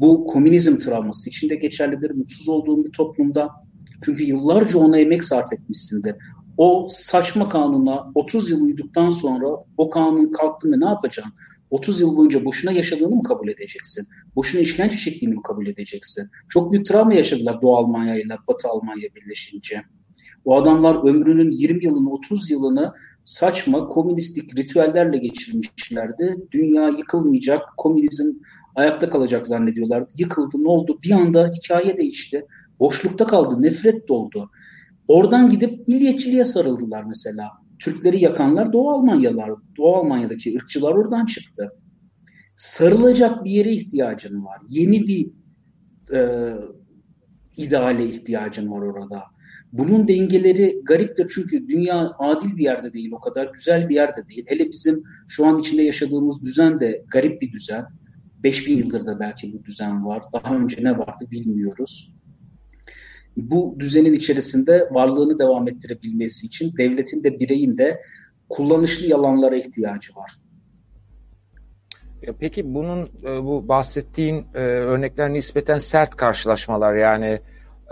[0.00, 2.10] Bu komünizm travması içinde geçerlidir.
[2.10, 3.50] Mutsuz olduğun bir toplumda
[4.04, 6.16] çünkü yıllarca ona emek sarf etmişsindir.
[6.56, 9.46] O saçma kanuna 30 yıl uyduktan sonra
[9.76, 11.34] o kanun kalktı mı ne yapacaksın?
[11.70, 14.08] 30 yıl boyunca boşuna yaşadığını mı kabul edeceksin?
[14.36, 16.28] Boşuna işkence çektiğini mi kabul edeceksin?
[16.48, 19.82] Çok büyük travma yaşadılar Doğu Almanya ile Batı Almanya birleşince.
[20.44, 22.92] O adamlar ömrünün 20 yılını 30 yılını
[23.24, 26.36] saçma komünistik ritüellerle geçirmişlerdi.
[26.50, 28.24] Dünya yıkılmayacak, komünizm
[28.74, 30.12] ayakta kalacak zannediyorlardı.
[30.18, 30.98] Yıkıldı, ne oldu?
[31.04, 32.46] Bir anda hikaye değişti.
[32.80, 34.50] Boşlukta kaldı, nefret doldu.
[35.08, 37.50] Oradan gidip milliyetçiliğe sarıldılar mesela.
[37.78, 41.70] Türkleri yakanlar Doğu Almanyalar, Doğu Almanya'daki ırkçılar oradan çıktı.
[42.56, 44.60] Sarılacak bir yere ihtiyacın var.
[44.68, 45.32] Yeni bir
[46.16, 46.50] e,
[47.56, 49.22] ideale ihtiyacın var orada.
[49.78, 54.44] Bunun dengeleri gariptir çünkü dünya adil bir yerde değil, o kadar güzel bir yerde değil.
[54.48, 57.86] Hele bizim şu an içinde yaşadığımız düzen de garip bir düzen.
[58.42, 60.22] 5000 yıldır da belki bu düzen var.
[60.32, 62.14] Daha önce ne vardı bilmiyoruz.
[63.36, 68.00] Bu düzenin içerisinde varlığını devam ettirebilmesi için devletin de bireyin de
[68.48, 70.32] kullanışlı yalanlara ihtiyacı var.
[72.38, 77.40] Peki bunun e, bu bahsettiğin e, örnekler nispeten sert karşılaşmalar yani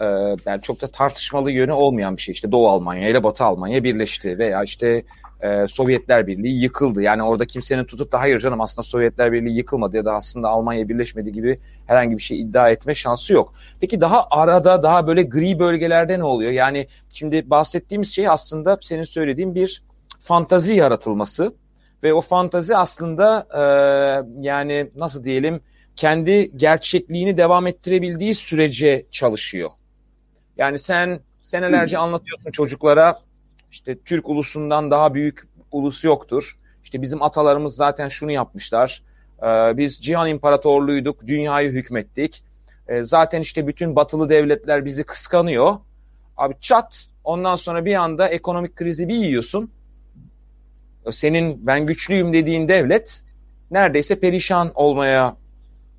[0.00, 0.04] e,
[0.46, 2.32] yani çok da tartışmalı yönü olmayan bir şey.
[2.32, 5.02] İşte Doğu Almanya ile Batı Almanya birleşti veya işte
[5.42, 7.02] e, Sovyetler Birliği yıkıldı.
[7.02, 10.88] Yani orada kimsenin tutup da hayır canım aslında Sovyetler Birliği yıkılmadı ya da aslında Almanya
[10.88, 13.54] birleşmedi gibi herhangi bir şey iddia etme şansı yok.
[13.80, 16.52] Peki daha arada daha böyle gri bölgelerde ne oluyor?
[16.52, 19.82] Yani şimdi bahsettiğimiz şey aslında senin söylediğin bir
[20.20, 21.54] fantazi yaratılması
[22.02, 23.62] ve o fantazi aslında e,
[24.40, 25.60] yani nasıl diyelim
[25.96, 29.70] kendi gerçekliğini devam ettirebildiği sürece çalışıyor.
[30.56, 33.18] Yani sen senelerce anlatıyorsun çocuklara
[33.70, 36.58] işte Türk ulusundan daha büyük ulus yoktur.
[36.84, 39.02] İşte bizim atalarımız zaten şunu yapmışlar.
[39.42, 42.44] Ee, biz Cihan İmparatorluğuyduk, dünyayı hükmettik.
[42.88, 45.76] Ee, zaten işte bütün batılı devletler bizi kıskanıyor.
[46.36, 49.70] Abi çat ondan sonra bir anda ekonomik krizi bir yiyorsun.
[51.10, 53.22] Senin ben güçlüyüm dediğin devlet
[53.70, 55.36] neredeyse perişan olmaya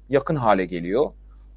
[0.10, 1.12] yakın hale geliyor.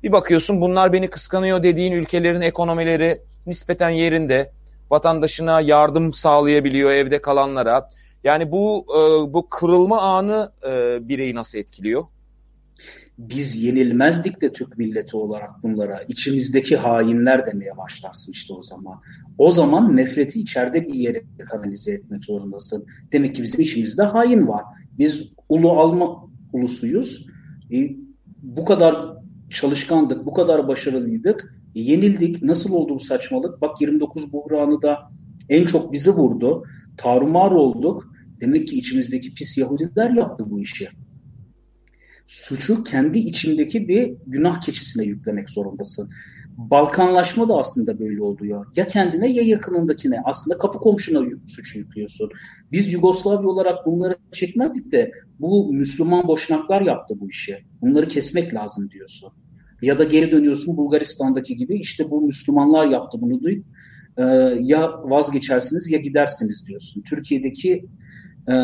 [0.06, 4.50] Bir bakıyorsun bunlar beni kıskanıyor dediğin ülkelerin ekonomileri nispeten yerinde.
[4.90, 7.88] Vatandaşına yardım sağlayabiliyor evde kalanlara.
[8.24, 12.04] Yani bu e, bu kırılma anı e, bireyi nasıl etkiliyor?
[13.18, 16.02] Biz yenilmezdik de Türk milleti olarak bunlara.
[16.08, 19.00] içimizdeki hainler demeye başlarsın işte o zaman.
[19.38, 22.86] O zaman nefreti içeride bir yere kanalize etmek zorundasın.
[23.12, 24.64] Demek ki bizim içimizde hain var.
[24.98, 27.26] Biz ulu alma ulusuyuz.
[27.72, 27.76] E,
[28.42, 29.15] bu kadar
[29.50, 31.54] çalışkandık, bu kadar başarılıydık.
[31.74, 32.42] E, yenildik.
[32.42, 33.60] Nasıl oldu bu saçmalık?
[33.60, 34.98] Bak 29 buhranı da
[35.48, 36.64] en çok bizi vurdu.
[36.96, 38.12] Tarumar olduk.
[38.40, 40.88] Demek ki içimizdeki pis Yahudiler yaptı bu işi.
[42.26, 46.10] Suçu kendi içindeki bir günah keçisine yüklemek zorundasın.
[46.56, 48.66] Balkanlaşma da aslında böyle oluyor.
[48.76, 50.20] Ya kendine ya yakınındakine.
[50.24, 52.30] Aslında kapı komşuna suçu yüklüyorsun.
[52.72, 57.56] Biz Yugoslavya olarak bunları çekmezdik de bu Müslüman boşnaklar yaptı bu işi.
[57.80, 59.32] Bunları kesmek lazım diyorsun.
[59.82, 63.66] Ya da geri dönüyorsun Bulgaristan'daki gibi işte bu Müslümanlar yaptı bunu duyup
[64.16, 64.22] e,
[64.60, 67.02] ya vazgeçersiniz ya gidersiniz diyorsun.
[67.02, 67.84] Türkiye'deki
[68.48, 68.54] e,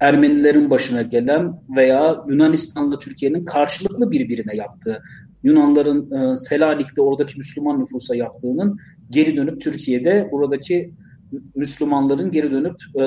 [0.00, 5.02] Ermenilerin başına gelen veya Yunanistan'la Türkiye'nin karşılıklı birbirine yaptığı
[5.42, 8.78] Yunanların e, Selanik'te oradaki Müslüman nüfusa yaptığının
[9.10, 10.94] geri dönüp Türkiye'de buradaki
[11.56, 13.02] Müslümanların geri dönüp e,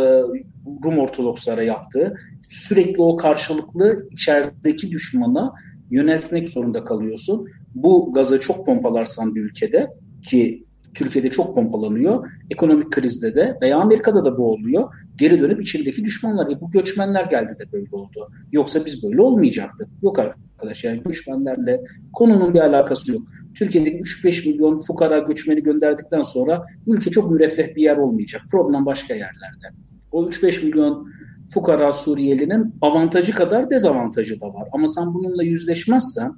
[0.86, 2.16] Rum Ortodokslara yaptığı
[2.48, 5.54] sürekli o karşılıklı içerideki düşmana
[5.92, 7.48] yöneltmek zorunda kalıyorsun.
[7.76, 9.88] Bu gazı çok pompalarsan bir ülkede
[10.30, 10.65] ki
[10.96, 12.30] Türkiye'de çok pompalanıyor.
[12.52, 14.94] Ekonomik krizde de veya Amerika'da da bu oluyor.
[15.16, 16.52] Geri dönüp içindeki düşmanlar.
[16.52, 18.32] E bu göçmenler geldi de böyle oldu.
[18.52, 19.88] Yoksa biz böyle olmayacaktık.
[20.04, 21.82] Yok arkadaş yani göçmenlerle
[22.14, 23.22] konunun bir alakası yok.
[23.56, 28.42] Türkiye'deki 3-5 milyon fukara göçmeni gönderdikten sonra ülke çok müreffeh bir yer olmayacak.
[28.52, 29.68] Problem başka yerlerde.
[30.12, 31.08] O 3-5 milyon
[31.54, 34.70] fukara Suriyelinin avantajı kadar dezavantajı da var.
[34.72, 36.32] Ama sen bununla yüzleşmezsen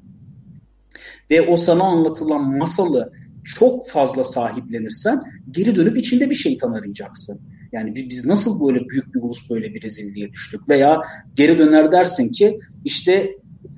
[1.31, 3.11] ve o sana anlatılan masalı
[3.55, 5.21] çok fazla sahiplenirsen
[5.51, 7.41] geri dönüp içinde bir şeytan arayacaksın.
[7.71, 11.01] Yani biz nasıl böyle büyük bir ulus böyle bir rezilliğe düştük veya
[11.35, 13.31] geri döner dersin ki işte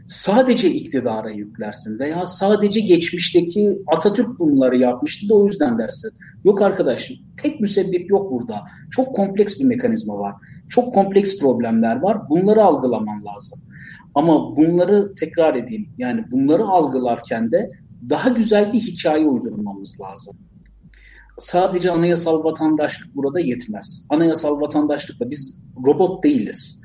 [0.08, 6.12] sadece iktidara yüklersin veya sadece geçmişteki Atatürk bunları yapmıştı da o yüzden dersin.
[6.46, 7.12] Yok arkadaş
[7.42, 8.62] tek müsebbip yok burada.
[8.92, 10.36] Çok kompleks bir mekanizma var.
[10.70, 12.30] Çok kompleks problemler var.
[12.30, 13.60] Bunları algılaman lazım.
[14.16, 15.90] Ama bunları tekrar edeyim.
[15.98, 17.70] Yani bunları algılarken de
[18.10, 20.38] daha güzel bir hikaye uydurmamız lazım.
[21.38, 24.08] Sadece anayasal vatandaşlık burada yetmez.
[24.10, 26.82] Anayasal vatandaşlıkla biz robot değiliz.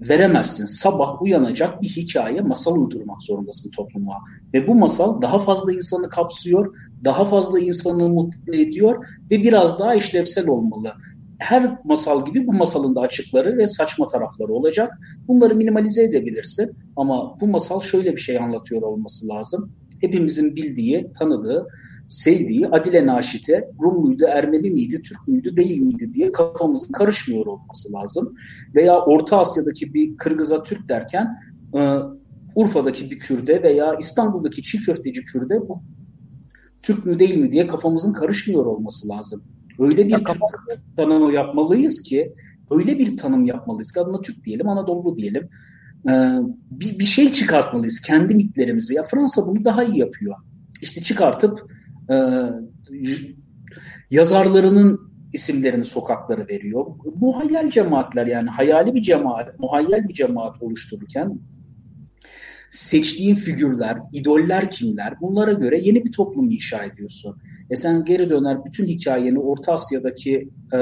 [0.00, 0.66] Veremezsin.
[0.66, 4.14] Sabah uyanacak bir hikaye, masal uydurmak zorundasın topluma.
[4.54, 6.74] Ve bu masal daha fazla insanı kapsıyor,
[7.04, 10.92] daha fazla insanı mutlu ediyor ve biraz daha işlevsel olmalı
[11.38, 14.92] her masal gibi bu masalın da açıkları ve saçma tarafları olacak.
[15.28, 21.66] Bunları minimalize edebilirsin ama bu masal şöyle bir şey anlatıyor olması lazım hepimizin bildiği, tanıdığı,
[22.08, 27.92] sevdiği Adile Naşit'e Rum muydu, Ermeni miydi, Türk müydü, değil miydi diye kafamızın karışmıyor olması
[27.92, 28.34] lazım.
[28.74, 31.36] Veya Orta Asya'daki bir Kırgız'a Türk derken
[31.74, 31.98] e,
[32.54, 35.82] Urfa'daki bir Kürde veya İstanbul'daki çiğ köfteci Kürde bu
[36.82, 39.42] Türk mü değil mi diye kafamızın karışmıyor olması lazım.
[39.78, 40.42] Öyle bir Türk
[40.96, 42.34] tanımı yapmalıyız ki
[42.70, 45.48] öyle bir tanım yapmalıyız ki adına Türk diyelim, Anadolu diyelim
[46.70, 48.94] bir, bir şey çıkartmalıyız kendi mitlerimizi.
[48.94, 50.36] Ya Fransa bunu daha iyi yapıyor.
[50.82, 51.72] İşte çıkartıp
[52.10, 52.16] e,
[54.10, 55.00] yazarlarının
[55.32, 56.86] isimlerini sokakları veriyor.
[57.20, 61.38] Muhayyel cemaatler yani hayali bir cemaat, muhayyel bir cemaat oluştururken
[62.70, 67.36] seçtiğin figürler, idoller kimler bunlara göre yeni bir toplum inşa ediyorsun.
[67.70, 70.78] E sen geri döner bütün hikayeni Orta Asya'daki e,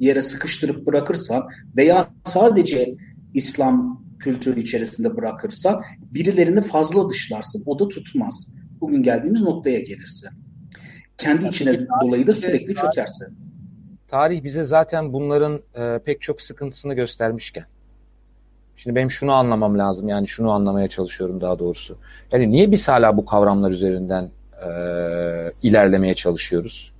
[0.00, 2.96] yere sıkıştırıp bırakırsan veya sadece
[3.34, 7.62] İslam kültürü içerisinde bırakırsan birilerini fazla dışlarsın.
[7.66, 8.54] O da tutmaz.
[8.80, 10.28] Bugün geldiğimiz noktaya gelirse.
[11.18, 13.24] Kendi içine dolayı da sürekli çökerse.
[14.08, 17.64] Tarih bize zaten bunların e, pek çok sıkıntısını göstermişken.
[18.76, 21.98] Şimdi benim şunu anlamam lazım yani şunu anlamaya çalışıyorum daha doğrusu.
[22.32, 24.30] Yani niye biz hala bu kavramlar üzerinden
[24.66, 24.70] e,
[25.62, 26.92] ilerlemeye çalışıyoruz?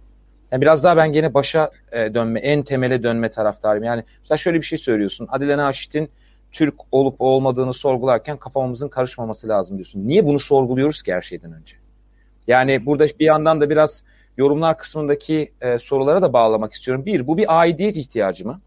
[0.53, 3.85] Yani biraz daha ben gene başa e, dönme, en temele dönme taraftarıyım.
[3.85, 5.29] Yani mesela şöyle bir şey söylüyorsun.
[5.31, 6.11] Adile Naşit'in
[6.53, 10.09] Türk olup olmadığını sorgularken kafamızın karışmaması lazım diyorsun.
[10.09, 11.77] Niye bunu sorguluyoruz ki her şeyden önce?
[12.47, 14.03] Yani burada bir yandan da biraz
[14.37, 17.07] yorumlar kısmındaki e, sorulara da bağlamak istiyorum.
[17.07, 18.61] Bir, bu bir aidiyet ihtiyacı mı?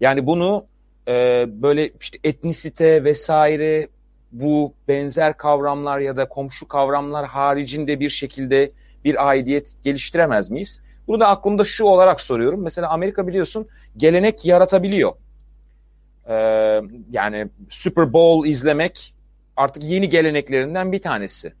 [0.00, 0.64] Yani bunu
[1.08, 3.88] e, böyle işte etnisite vesaire
[4.32, 8.72] bu benzer kavramlar ya da komşu kavramlar haricinde bir şekilde
[9.04, 10.80] bir aidiyet geliştiremez miyiz?
[11.08, 12.62] Bunu da aklımda şu olarak soruyorum.
[12.62, 15.12] Mesela Amerika biliyorsun gelenek yaratabiliyor.
[16.28, 19.14] Ee, yani Super Bowl izlemek
[19.56, 21.52] artık yeni geleneklerinden bir tanesi.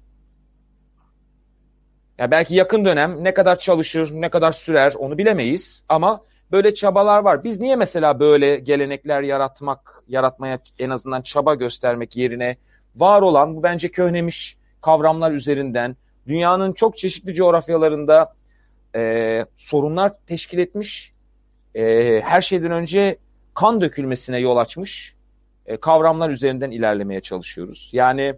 [2.18, 7.18] Ya belki yakın dönem ne kadar çalışır, ne kadar sürer onu bilemeyiz ama böyle çabalar
[7.18, 7.44] var.
[7.44, 12.56] Biz niye mesela böyle gelenekler yaratmak, yaratmaya en azından çaba göstermek yerine
[12.96, 15.96] var olan bu bence köhnemiş kavramlar üzerinden
[16.26, 18.34] dünyanın çok çeşitli coğrafyalarında
[18.94, 21.12] e, sorunlar teşkil etmiş.
[21.74, 23.18] E, her şeyden önce
[23.58, 25.14] kan dökülmesine yol açmış
[25.66, 27.90] e, kavramlar üzerinden ilerlemeye çalışıyoruz.
[27.92, 28.34] Yani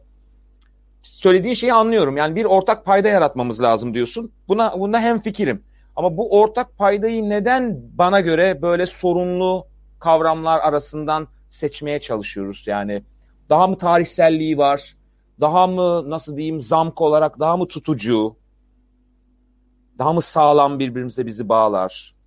[1.03, 2.17] söylediğin şeyi anlıyorum.
[2.17, 4.33] Yani bir ortak payda yaratmamız lazım diyorsun.
[4.49, 5.65] Buna bunda hem fikrim.
[5.97, 9.67] Ama bu ortak paydayı neden bana göre böyle sorunlu
[9.99, 12.65] kavramlar arasından seçmeye çalışıyoruz?
[12.67, 13.03] Yani
[13.49, 14.97] daha mı tarihselliği var?
[15.41, 18.37] Daha mı nasıl diyeyim zamk olarak daha mı tutucu?
[19.99, 22.20] Daha mı sağlam birbirimize bizi bağlar?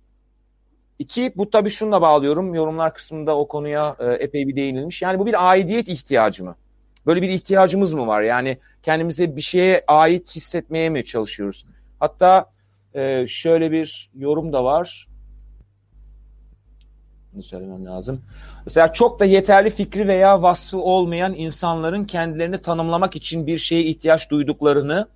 [0.98, 2.54] İki, bu tabii şununla bağlıyorum.
[2.54, 5.02] Yorumlar kısmında o konuya e, epey bir değinilmiş.
[5.02, 6.56] Yani bu bir aidiyet ihtiyacı mı?
[7.06, 8.22] Böyle bir ihtiyacımız mı var?
[8.22, 11.66] Yani kendimize bir şeye ait hissetmeye mi çalışıyoruz?
[12.00, 12.50] Hatta
[12.94, 15.08] e, şöyle bir yorum da var.
[17.32, 18.22] Bunu söylemem lazım.
[18.64, 24.30] Mesela çok da yeterli fikri veya vasfı olmayan insanların kendilerini tanımlamak için bir şeye ihtiyaç
[24.30, 25.08] duyduklarını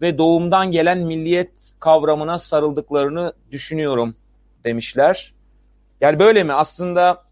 [0.00, 4.14] ve doğumdan gelen milliyet kavramına sarıldıklarını düşünüyorum
[4.66, 5.34] demişler.
[6.00, 6.52] Yani böyle mi?
[6.52, 7.22] Aslında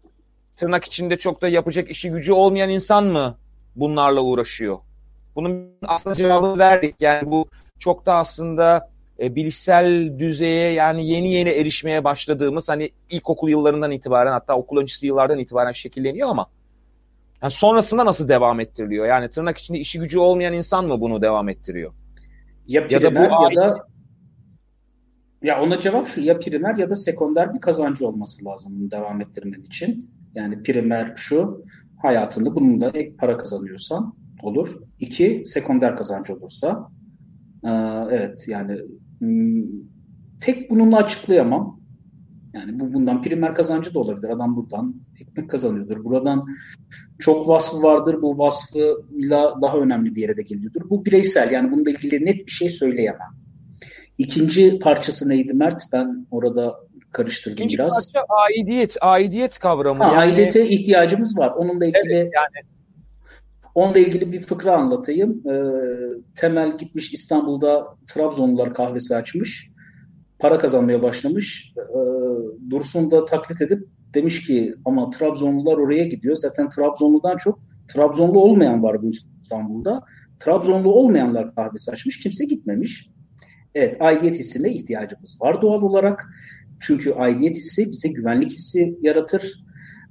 [0.55, 3.37] tırnak içinde çok da yapacak işi gücü olmayan insan mı
[3.75, 4.77] bunlarla uğraşıyor?
[5.35, 6.95] Bunun aslında cevabını verdik.
[6.99, 7.47] Yani bu
[7.79, 14.31] çok da aslında e, bilişsel düzeye yani yeni yeni erişmeye başladığımız hani ilkokul yıllarından itibaren
[14.31, 16.47] hatta okul öncesi yıllardan itibaren şekilleniyor ama
[17.41, 19.05] yani sonrasında nasıl devam ettiriliyor?
[19.05, 21.93] Yani tırnak içinde işi gücü olmayan insan mı bunu devam ettiriyor?
[22.67, 23.87] Ya ya da, bu ya da
[25.45, 29.21] ya ona cevap şu ya primer ya da sekonder bir kazancı olması lazım bunu devam
[29.21, 30.09] ettirmen için.
[30.35, 31.63] Yani primer şu
[32.01, 34.79] hayatında bununla ek para kazanıyorsan olur.
[34.99, 36.91] İki sekonder kazancı olursa
[37.65, 37.69] ee,
[38.09, 38.77] evet yani
[39.19, 39.63] hmm,
[40.41, 41.81] tek bununla açıklayamam.
[42.53, 44.29] Yani bu bundan primer kazancı da olabilir.
[44.29, 46.03] Adam buradan ekmek kazanıyordur.
[46.03, 46.45] Buradan
[47.19, 48.21] çok vasfı vardır.
[48.21, 50.81] Bu vasfıyla daha önemli bir yere de geliyordur.
[50.89, 51.51] Bu bireysel.
[51.51, 53.44] Yani bununla ilgili net bir şey söyleyemem.
[54.17, 55.83] İkinci parçası neydi Mert?
[55.91, 56.75] Ben orada
[57.11, 57.93] karıştırdım İkinci biraz.
[57.93, 58.97] İkinci parça aidiyet.
[59.01, 60.03] Aidiyet kavramı.
[60.03, 60.19] Ha, yani...
[60.19, 61.51] Aidiyete ihtiyacımız var.
[61.57, 62.65] Onunla ilgili evet, yani
[63.75, 65.43] Onunla ilgili bir fıkra anlatayım.
[65.49, 65.53] E,
[66.35, 69.71] Temel gitmiş İstanbul'da Trabzonlular kahvesi açmış.
[70.39, 71.73] Para kazanmaya başlamış.
[71.77, 71.99] E,
[72.69, 76.35] Dursun da taklit edip demiş ki ama Trabzonlular oraya gidiyor.
[76.35, 77.59] Zaten Trabzonludan çok
[77.93, 80.01] Trabzonlu olmayan var bu İstanbul'da.
[80.39, 82.19] Trabzonlu olmayanlar kahvesi açmış.
[82.19, 83.09] Kimse gitmemiş.
[83.75, 86.27] Evet aidiyet hissine ihtiyacımız var doğal olarak.
[86.79, 89.65] Çünkü aidiyet hissi bize güvenlik hissi yaratır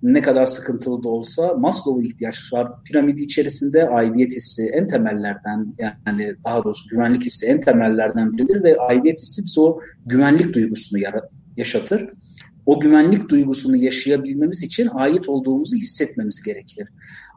[0.04, 6.64] ne kadar sıkıntılı da olsa Maslow'un ihtiyaçlar piramidi içerisinde aidiyet hissi en temellerden yani daha
[6.64, 11.00] doğrusu güvenlik hissi en temellerden biridir ve aidiyet hissi bize o güvenlik duygusunu
[11.56, 12.08] yaşatır.
[12.66, 16.88] O güvenlik duygusunu yaşayabilmemiz için ait olduğumuzu hissetmemiz gerekir.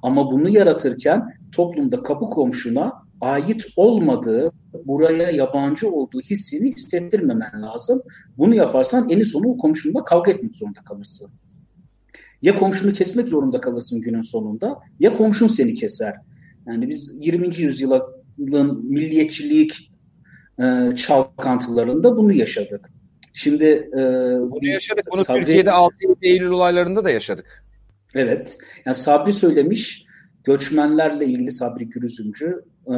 [0.04, 1.22] Ama bunu yaratırken
[1.56, 4.52] toplumda kapı komşuna ait olmadığı,
[4.86, 8.02] buraya yabancı olduğu hissini hissettirmemen lazım.
[8.38, 11.32] Bunu yaparsan eni sonu komşunla kavga etmek zorunda kalırsın.
[12.42, 16.16] Ya komşunu kesmek zorunda kalırsın günün sonunda ya komşun seni keser.
[16.68, 17.56] Yani biz 20.
[17.58, 19.92] yüzyılın milliyetçilik
[20.60, 22.90] e, çalkantılarında bunu yaşadık.
[23.34, 24.02] Şimdi e,
[24.40, 25.06] bunu yaşadık.
[25.14, 27.64] Bunu Sabri, Türkiye'de 6 Eylül olaylarında da yaşadık.
[28.16, 28.58] Evet.
[28.86, 30.06] Yani Sabri söylemiş
[30.44, 32.96] göçmenlerle ilgili Sabri Gürüzümcü e,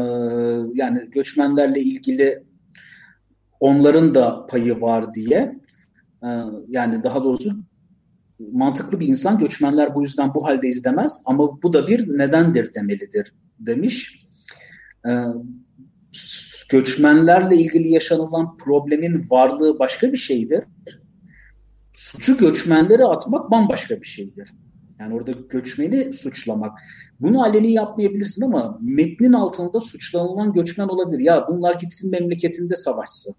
[0.74, 2.44] yani göçmenlerle ilgili
[3.60, 5.60] onların da payı var diye
[6.24, 6.30] e,
[6.68, 7.52] yani daha doğrusu
[8.52, 13.34] mantıklı bir insan göçmenler bu yüzden bu halde izlemez ama bu da bir nedendir demelidir
[13.60, 14.26] demiş.
[15.08, 15.12] Ee,
[16.70, 20.64] göçmenlerle ilgili yaşanılan problemin varlığı başka bir şeydir.
[21.94, 24.50] Suçu göçmenlere atmak bambaşka bir şeydir.
[25.00, 26.80] Yani orada göçmeni suçlamak.
[27.20, 31.20] Bunu aleni yapmayabilirsin ama metnin altında suçlanılan göçmen olabilir.
[31.20, 33.36] Ya bunlar gitsin memleketinde savaşsın.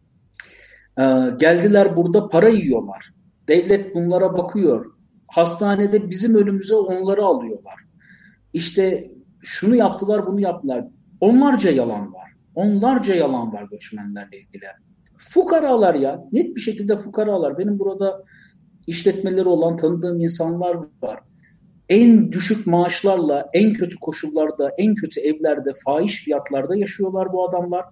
[0.98, 1.02] Ee,
[1.38, 3.14] geldiler burada para yiyorlar.
[3.48, 4.86] Devlet bunlara bakıyor.
[5.30, 7.74] Hastanede bizim önümüze onları alıyorlar.
[8.52, 9.04] İşte
[9.40, 10.84] şunu yaptılar, bunu yaptılar.
[11.20, 12.32] Onlarca yalan var.
[12.54, 14.64] Onlarca yalan var göçmenlerle ilgili.
[15.16, 16.24] Fukaralar ya.
[16.32, 17.58] Net bir şekilde fukaralar.
[17.58, 18.24] Benim burada
[18.86, 21.20] işletmeleri olan tanıdığım insanlar var.
[21.90, 27.84] En düşük maaşlarla, en kötü koşullarda, en kötü evlerde, fahiş fiyatlarda yaşıyorlar bu adamlar.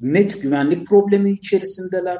[0.00, 2.18] Net güvenlik problemi içerisindeler.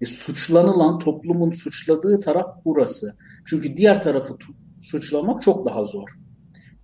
[0.00, 3.14] E, suçlanılan, toplumun suçladığı taraf burası.
[3.46, 4.36] Çünkü diğer tarafı
[4.80, 6.08] suçlamak çok daha zor.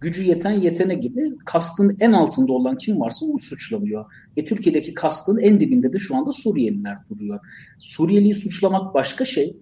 [0.00, 4.04] Gücü yeten yetene gibi kastın en altında olan kim varsa o suçlanıyor.
[4.36, 7.40] E, Türkiye'deki kastın en dibinde de şu anda Suriyeliler duruyor.
[7.78, 9.56] Suriyeliyi suçlamak başka şey.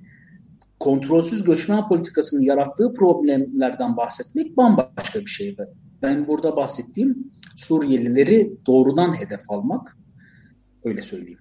[0.86, 5.56] Kontrolsüz göçmen politikasının yarattığı problemlerden bahsetmek bambaşka bir şey.
[6.02, 9.96] Ben burada bahsettiğim Suriyelileri doğrudan hedef almak.
[10.84, 11.38] Öyle söyleyeyim.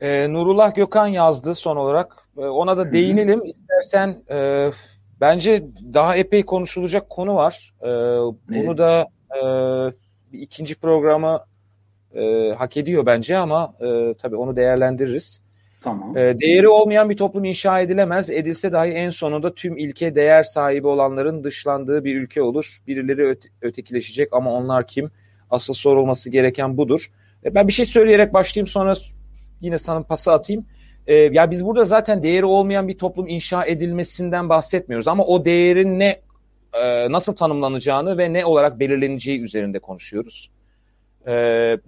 [0.00, 2.16] E, Nurullah Gökhan yazdı son olarak.
[2.36, 3.40] E, ona da değinelim.
[3.40, 3.48] Hı-hı.
[3.48, 4.70] İstersen e,
[5.20, 7.74] bence daha epey konuşulacak konu var.
[7.80, 8.78] E, bunu evet.
[8.78, 9.06] da
[9.36, 9.42] e,
[10.32, 11.40] bir ikinci programı
[12.14, 15.41] e, hak ediyor bence ama e, tabii onu değerlendiririz.
[15.82, 16.16] Tamam.
[16.16, 18.30] E, değeri olmayan bir toplum inşa edilemez.
[18.30, 22.78] Edilse dahi en sonunda tüm ilke değer sahibi olanların dışlandığı bir ülke olur.
[22.86, 25.10] Birileri öte, ötekileşecek ama onlar kim?
[25.50, 27.10] Asıl sorulması gereken budur.
[27.44, 28.92] E, ben bir şey söyleyerek başlayayım sonra
[29.60, 30.66] yine sana pası atayım.
[31.06, 35.98] E, yani biz burada zaten değeri olmayan bir toplum inşa edilmesinden bahsetmiyoruz ama o değerin
[35.98, 36.20] ne
[36.82, 40.50] e, nasıl tanımlanacağını ve ne olarak belirleneceği üzerinde konuşuyoruz.
[41.26, 41.32] E,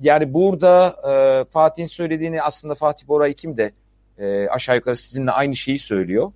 [0.01, 3.73] yani burada e, Fatih'in söylediğini aslında Fatih Boray kim de
[4.19, 6.33] e, aşağı yukarı sizinle aynı şeyi söylüyor.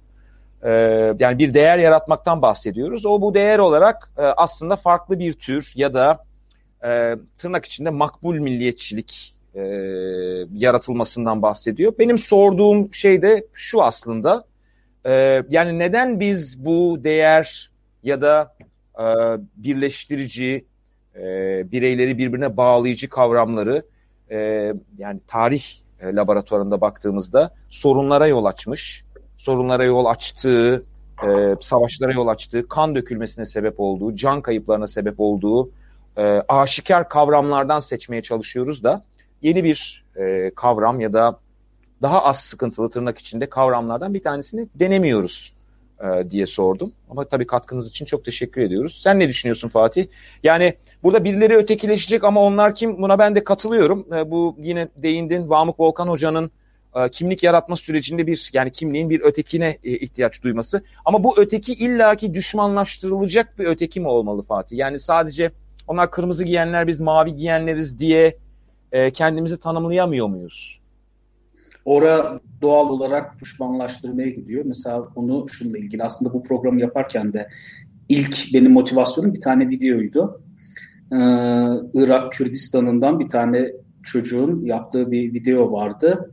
[0.62, 0.70] E,
[1.18, 3.06] yani bir değer yaratmaktan bahsediyoruz.
[3.06, 6.24] O bu değer olarak e, aslında farklı bir tür ya da
[6.84, 9.60] e, tırnak içinde makbul milliyetçilik e,
[10.52, 11.92] yaratılmasından bahsediyor.
[11.98, 14.44] Benim sorduğum şey de şu aslında.
[15.06, 17.70] E, yani neden biz bu değer
[18.02, 18.56] ya da
[18.98, 19.04] e,
[19.56, 20.64] birleştirici,
[21.16, 21.22] e,
[21.72, 23.82] bireyleri birbirine bağlayıcı kavramları
[24.30, 25.64] e, yani tarih
[26.00, 29.04] e, laboratuvarında baktığımızda sorunlara yol açmış,
[29.36, 30.82] sorunlara yol açtığı,
[31.26, 35.70] e, savaşlara yol açtığı, kan dökülmesine sebep olduğu, can kayıplarına sebep olduğu
[36.16, 39.04] e, aşikar kavramlardan seçmeye çalışıyoruz da
[39.42, 41.38] yeni bir e, kavram ya da
[42.02, 45.57] daha az sıkıntılı tırnak içinde kavramlardan bir tanesini denemiyoruz
[46.00, 46.92] e, diye sordum.
[47.10, 49.00] Ama tabii katkınız için çok teşekkür ediyoruz.
[49.02, 50.06] Sen ne düşünüyorsun Fatih?
[50.42, 53.02] Yani burada birileri ötekileşecek ama onlar kim?
[53.02, 54.06] Buna ben de katılıyorum.
[54.14, 56.50] E, bu yine değindin Vamuk Volkan Hoca'nın
[56.96, 60.82] e, kimlik yaratma sürecinde bir yani kimliğin bir ötekine ihtiyaç duyması.
[61.04, 64.76] Ama bu öteki illaki düşmanlaştırılacak bir öteki mi olmalı Fatih?
[64.76, 65.50] Yani sadece
[65.88, 68.36] onlar kırmızı giyenler biz mavi giyenleriz diye
[69.12, 70.77] kendimizi tanımlayamıyor muyuz?
[71.88, 74.64] Ora doğal olarak düşmanlaştırmaya gidiyor.
[74.64, 77.48] Mesela bunu şununla ilgili aslında bu programı yaparken de
[78.08, 80.36] ilk benim motivasyonum bir tane videoydu.
[81.12, 81.16] Ee,
[81.94, 83.72] Irak Kürdistan'ından bir tane
[84.02, 86.32] çocuğun yaptığı bir video vardı.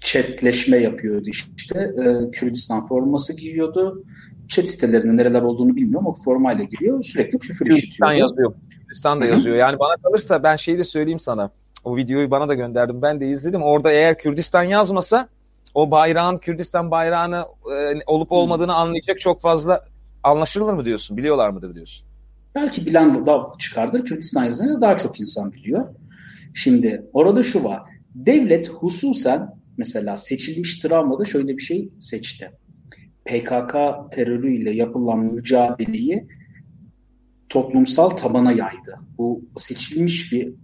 [0.00, 1.90] Chatleşme yapıyordu işte.
[2.04, 4.04] Ee, Kürdistan forması giyiyordu.
[4.48, 7.02] Chat sitelerinde nereler olduğunu bilmiyorum ama formayla giriyor.
[7.02, 8.18] Sürekli küfür Kürdistan işitiyordu.
[8.18, 8.54] yazıyor.
[8.80, 9.56] Kürdistan da yazıyor.
[9.56, 11.50] Yani bana kalırsa ben şeyi de söyleyeyim sana
[11.84, 13.02] o videoyu bana da gönderdim.
[13.02, 13.62] Ben de izledim.
[13.62, 15.28] Orada eğer Kürdistan yazmasa
[15.74, 19.84] o bayrağın Kürdistan bayrağını e, olup olmadığını anlayacak çok fazla
[20.22, 21.16] anlaşılır mı diyorsun?
[21.16, 22.06] Biliyorlar mıdır diyorsun?
[22.54, 24.04] Belki bilen da çıkardır.
[24.04, 25.86] Kürdistan yazınca daha çok insan biliyor.
[26.54, 27.82] Şimdi orada şu var.
[28.14, 32.50] Devlet hususen mesela seçilmiş travmada şöyle bir şey seçti.
[33.24, 33.74] PKK
[34.12, 36.26] terörüyle yapılan mücadeleyi
[37.48, 38.94] toplumsal tabana yaydı.
[39.18, 40.54] Bu seçilmiş bir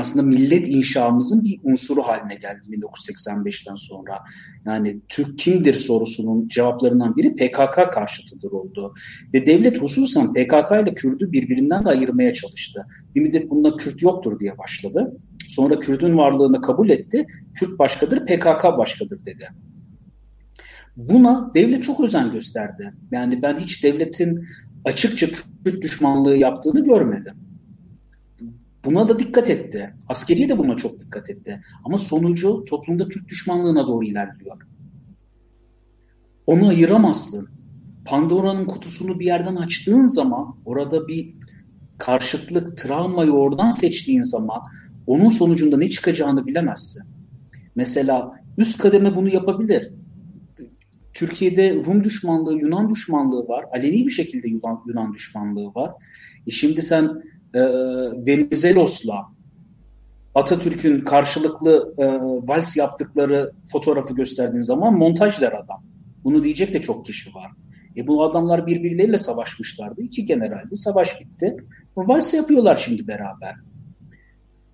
[0.00, 4.18] aslında millet inşamızın bir unsuru haline geldi 1985'ten sonra.
[4.64, 8.94] Yani Türk kimdir sorusunun cevaplarından biri PKK karşıtıdır oldu.
[9.34, 12.86] Ve devlet hususen PKK ile Kürt'ü birbirinden de ayırmaya çalıştı.
[13.14, 15.16] Bir müddet bunda Kürt yoktur diye başladı.
[15.48, 17.26] Sonra Kürt'ün varlığını kabul etti.
[17.54, 19.48] Kürt başkadır, PKK başkadır dedi.
[20.96, 22.92] Buna devlet çok özen gösterdi.
[23.10, 24.44] Yani ben hiç devletin
[24.84, 25.26] açıkça
[25.64, 27.34] Kürt düşmanlığı yaptığını görmedim.
[28.84, 29.94] Buna da dikkat etti.
[30.08, 31.60] Askeriye de buna çok dikkat etti.
[31.84, 34.56] Ama sonucu toplumda Türk düşmanlığına doğru ilerliyor.
[36.46, 37.48] Onu ayıramazsın.
[38.04, 41.34] Pandora'nın kutusunu bir yerden açtığın zaman orada bir
[41.98, 44.60] karşıtlık, travmayı oradan seçtiğin zaman
[45.06, 47.02] onun sonucunda ne çıkacağını bilemezsin.
[47.74, 49.92] Mesela üst kademe bunu yapabilir.
[51.14, 53.64] Türkiye'de Rum düşmanlığı, Yunan düşmanlığı var.
[53.72, 55.92] Aleni bir şekilde Yunan, düşmanlığı var.
[56.46, 57.22] E şimdi sen
[57.58, 59.26] e, Venizelos'la
[60.34, 62.04] Atatürk'ün karşılıklı e,
[62.48, 65.84] vals yaptıkları fotoğrafı gösterdiğin zaman montaj der adam.
[66.24, 67.50] Bunu diyecek de çok kişi var.
[67.96, 70.02] E bu adamlar birbirleriyle savaşmışlardı.
[70.02, 70.76] İki generaldi.
[70.76, 71.56] Savaş bitti.
[71.96, 73.54] Vals yapıyorlar şimdi beraber.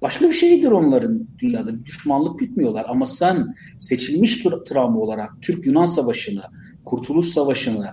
[0.02, 1.84] Başka bir şeydir onların dünyada.
[1.84, 2.86] Düşmanlık gütmüyorlar.
[2.88, 6.42] Ama sen seçilmiş tra- travma olarak Türk-Yunan Savaşı'nı,
[6.84, 7.86] Kurtuluş Savaşı'nı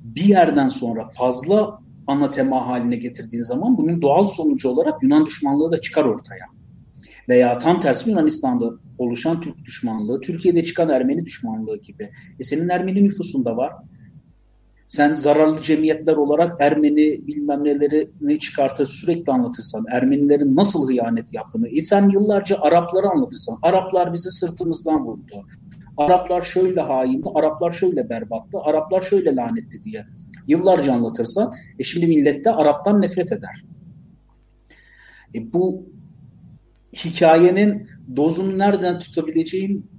[0.00, 1.78] bir yerden sonra fazla
[2.08, 6.44] ana tema haline getirdiğin zaman bunun doğal sonucu olarak Yunan düşmanlığı da çıkar ortaya.
[7.28, 12.10] Veya tam tersi Yunanistan'da oluşan Türk düşmanlığı, Türkiye'de çıkan Ermeni düşmanlığı gibi.
[12.40, 13.72] E senin Ermeni nüfusunda var.
[14.86, 21.68] Sen zararlı cemiyetler olarak Ermeni bilmem neleri ne çıkartır sürekli anlatırsan, Ermenilerin nasıl hıyanet yaptığını,
[21.68, 25.46] e sen yıllarca Arapları anlatırsan, Araplar bizi sırtımızdan vurdu.
[25.96, 30.04] Araplar şöyle haindi, Araplar şöyle berbattı, Araplar şöyle lanetli diye
[30.48, 33.64] yıllarca anlatırsa e şimdi millet de Arap'tan nefret eder.
[35.34, 35.86] E bu
[36.96, 39.90] hikayenin dozunu nereden tutabileceğin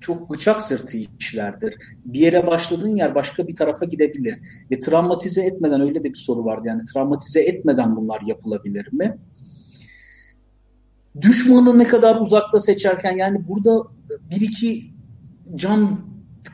[0.00, 1.74] çok bıçak sırtı işlerdir.
[2.04, 4.38] Bir yere başladığın yer başka bir tarafa gidebilir.
[4.70, 6.68] Ve travmatize etmeden öyle de bir soru vardı.
[6.68, 9.18] Yani travmatize etmeden bunlar yapılabilir mi?
[11.20, 13.82] Düşmanı ne kadar uzakta seçerken yani burada
[14.30, 14.82] bir iki
[15.54, 16.00] can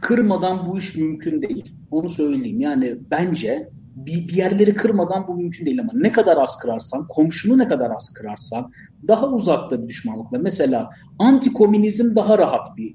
[0.01, 1.78] kırmadan bu iş mümkün değil.
[1.91, 2.61] Onu söyleyeyim.
[2.61, 7.59] Yani bence bir, bir yerleri kırmadan bu mümkün değil ama ne kadar az kırarsan, komşunu
[7.59, 8.70] ne kadar az kırarsan
[9.09, 10.39] daha uzakta bir düşmanlıkla.
[10.39, 12.95] Mesela anti-komünizm daha rahat bir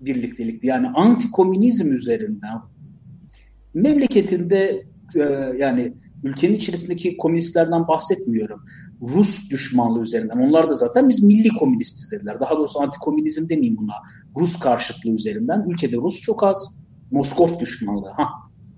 [0.00, 0.66] birliktelikti.
[0.66, 2.58] Yani anti-komünizm üzerinden
[3.74, 5.22] memleketinde e,
[5.58, 5.94] yani
[6.24, 8.60] ülkenin içerisindeki komünistlerden bahsetmiyorum.
[9.00, 10.38] Rus düşmanlığı üzerinden.
[10.38, 12.40] Onlar da zaten biz milli komünistiz dediler.
[12.40, 13.94] Daha doğrusu anti-komünizm demeyeyim buna.
[14.38, 15.64] Rus karşıtlığı üzerinden.
[15.68, 16.76] Ülkede Rus çok az.
[17.12, 18.10] Moskov düşmanlığı.
[18.16, 18.28] Ha,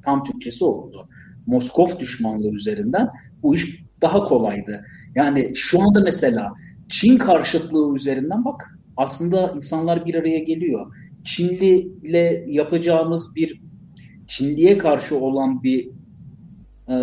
[0.04, 1.08] tam Türkçesi oldu.
[1.46, 3.08] Moskov düşmanlığı üzerinden
[3.42, 4.84] bu iş daha kolaydı.
[5.14, 6.52] Yani şu anda mesela
[6.88, 10.94] Çin karşıtlığı üzerinden bak aslında insanlar bir araya geliyor.
[11.24, 13.62] Çinli ile yapacağımız bir
[14.26, 15.88] Çinliye karşı olan bir
[16.88, 16.96] e,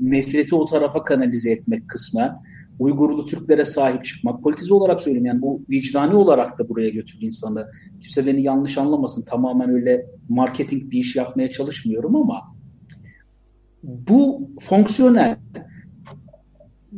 [0.00, 2.42] nefreti o tarafa kanalize etmek kısmen,
[2.78, 7.66] Uygurlu Türklere sahip çıkmak, politize olarak söyleyeyim yani bu vicdani olarak da buraya götürdü insanı.
[8.00, 12.40] Kimse beni yanlış anlamasın, tamamen öyle marketing bir iş yapmaya çalışmıyorum ama
[13.82, 15.36] bu fonksiyonel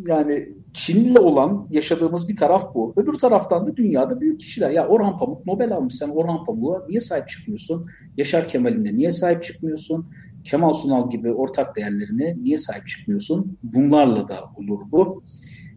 [0.07, 2.95] yani Çin'le olan yaşadığımız bir taraf bu.
[2.97, 4.71] Öbür taraftan da dünyada büyük kişiler.
[4.71, 5.95] Ya Orhan Pamuk Nobel almış.
[5.95, 7.87] Sen Orhan Pamuk'a niye sahip çıkmıyorsun?
[8.17, 10.07] Yaşar Kemal'ine niye sahip çıkmıyorsun?
[10.45, 13.59] Kemal Sunal gibi ortak değerlerine niye sahip çıkmıyorsun?
[13.63, 15.23] Bunlarla da olur bu.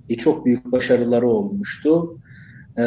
[0.09, 2.19] E, çok büyük başarıları olmuştu.
[2.77, 2.83] Ee,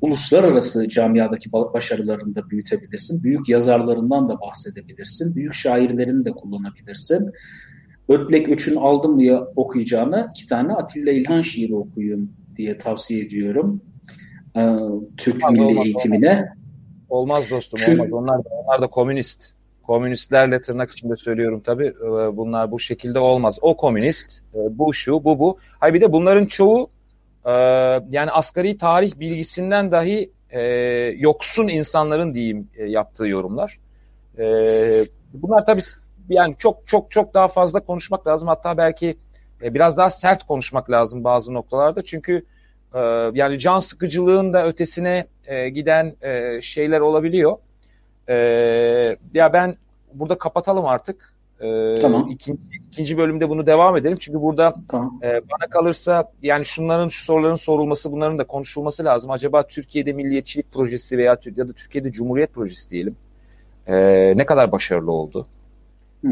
[0.00, 3.22] uluslararası camiadaki başarılarını da büyütebilirsin.
[3.22, 5.36] Büyük yazarlarından da bahsedebilirsin.
[5.36, 7.30] Büyük şairlerini de kullanabilirsin.
[8.08, 13.82] Ötlek Öç'ün aldım mı okuyacağına iki tane Atilla İlhan şiiri okuyun diye tavsiye ediyorum.
[14.56, 14.76] Ee,
[15.16, 16.48] Türk olmaz, milli olmaz, eğitimine.
[17.08, 18.12] Olmaz, olmaz dostum Çünkü, olmaz.
[18.12, 19.52] Onlar da, onlar da komünist.
[19.86, 21.86] Komünistlerle tırnak içinde söylüyorum tabii.
[21.86, 23.58] Ee, bunlar bu şekilde olmaz.
[23.62, 25.58] O komünist, e, bu şu, bu bu.
[25.80, 26.90] Hayır bir de bunların çoğu
[27.44, 27.50] e,
[28.10, 30.60] yani asgari tarih bilgisinden dahi e,
[31.16, 33.78] yoksun insanların diyeyim yaptığı yorumlar.
[35.34, 35.80] Bunlar tabii
[36.28, 38.48] yani çok çok çok daha fazla konuşmak lazım.
[38.48, 39.16] Hatta belki
[39.62, 42.02] e, biraz daha sert konuşmak lazım bazı noktalarda.
[42.02, 42.44] Çünkü
[42.94, 43.00] e,
[43.34, 47.58] yani can sıkıcılığın da ötesine e, giden e, şeyler olabiliyor.
[48.28, 48.36] E,
[49.34, 49.76] ya ben
[50.14, 51.32] burada kapatalım artık.
[51.60, 52.30] E, tamam.
[52.30, 52.60] Ikinci,
[52.90, 54.16] ikinci bölümde bunu devam edelim.
[54.20, 55.20] Çünkü burada tamam.
[55.22, 59.30] e, bana kalırsa yani şunların şu soruların sorulması bunların da konuşulması lazım.
[59.30, 63.16] Acaba Türkiye'de milliyetçilik projesi veya ya da Türkiye'de Cumhuriyet projesi diyelim.
[63.86, 63.96] E,
[64.36, 65.46] ne kadar başarılı oldu?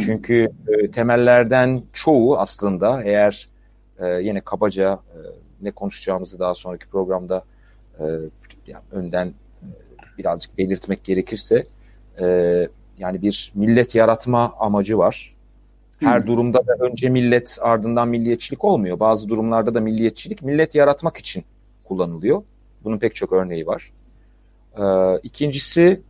[0.01, 3.49] Çünkü e, temellerden çoğu aslında eğer
[3.99, 5.19] e, yine kabaca e,
[5.63, 7.45] ne konuşacağımızı daha sonraki programda
[7.99, 8.05] e,
[8.67, 9.35] yani önden e,
[10.19, 11.67] birazcık belirtmek gerekirse
[12.21, 12.69] e,
[12.99, 15.35] yani bir millet yaratma amacı var.
[16.01, 16.27] Her Hı.
[16.27, 19.01] durumda da önce millet ardından milliyetçilik olmuyor.
[19.01, 21.45] Bazı durumlarda da milliyetçilik millet yaratmak için
[21.89, 22.43] kullanılıyor.
[22.85, 23.93] Bunun pek çok örneği var.
[24.79, 26.01] Ee, ikincisi,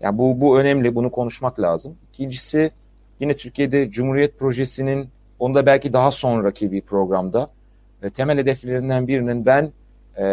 [0.00, 1.96] yani bu bu önemli, bunu konuşmak lazım.
[2.12, 2.70] İkincisi
[3.20, 5.08] Yine Türkiye'de Cumhuriyet Projesi'nin
[5.38, 7.50] onda belki daha sonraki bir programda
[8.02, 9.72] e, temel hedeflerinden birinin ben
[10.16, 10.24] e,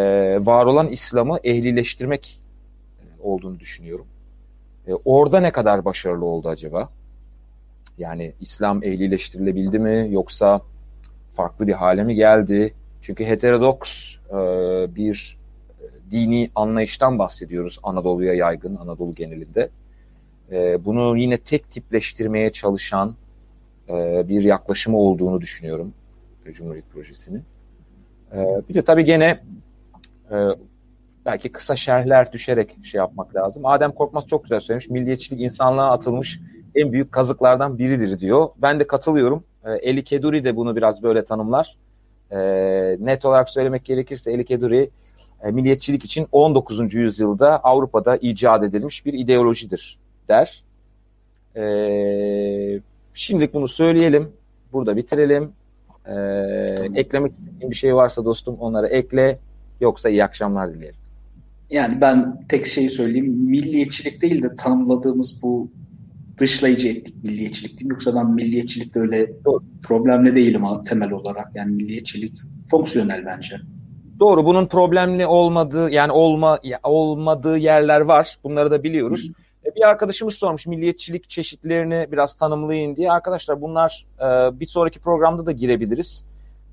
[0.45, 2.41] var olan İslam'ı ehlileştirmek
[2.99, 4.05] e, olduğunu düşünüyorum.
[4.87, 6.89] E, orada ne kadar başarılı oldu acaba?
[7.97, 10.61] Yani İslam ehlileştirilebildi mi yoksa
[11.31, 12.73] farklı bir hale mi geldi?
[13.01, 14.35] Çünkü heterodoks e,
[14.95, 15.37] bir
[15.79, 19.69] e, dini anlayıştan bahsediyoruz Anadolu'ya yaygın, Anadolu genelinde
[20.51, 23.15] e, bunu yine tek tipleştirmeye çalışan
[23.89, 25.93] e, bir yaklaşımı olduğunu düşünüyorum
[26.51, 27.43] Cumhuriyet Projesi'nin.
[28.33, 29.39] E, bir de tabii gene
[30.31, 30.35] e,
[31.27, 33.65] belki kısa şerhler düşerek şey yapmak lazım.
[33.65, 34.89] Adem Korkmaz çok güzel söylemiş.
[34.89, 36.39] Milliyetçilik insanlığa atılmış
[36.75, 38.49] en büyük kazıklardan biridir diyor.
[38.57, 39.43] Ben de katılıyorum.
[39.65, 41.77] E, Eli Keduri de bunu biraz böyle tanımlar.
[42.31, 42.37] E,
[42.99, 44.89] net olarak söylemek gerekirse Eli Keduri
[45.43, 46.93] e, milliyetçilik için 19.
[46.93, 50.63] yüzyılda Avrupa'da icat edilmiş bir ideolojidir der.
[51.57, 52.79] Ee,
[53.13, 54.31] şimdilik bunu söyleyelim.
[54.73, 55.51] Burada bitirelim.
[56.05, 56.15] Ee,
[56.95, 59.39] eklemek istediğin bir şey varsa dostum onları ekle.
[59.81, 61.06] Yoksa iyi akşamlar dilerim.
[61.69, 63.35] Yani ben tek şeyi söyleyeyim.
[63.37, 65.69] Milliyetçilik değil de tanımladığımız bu
[66.37, 67.91] dışlayıcı etnik milliyetçilik değil?
[67.91, 69.63] Yoksa ben milliyetçilikte öyle Doğru.
[69.83, 71.55] problemli değilim temel olarak.
[71.55, 72.33] Yani milliyetçilik
[72.71, 73.55] fonksiyonel bence.
[74.19, 78.37] Doğru bunun problemli olmadığı yani olma olmadığı yerler var.
[78.43, 79.27] Bunları da biliyoruz.
[79.27, 79.69] Hı.
[79.69, 83.11] E, bir arkadaşımız sormuş milliyetçilik çeşitlerini biraz tanımlayın diye.
[83.11, 86.25] Arkadaşlar bunlar e, bir sonraki programda da girebiliriz.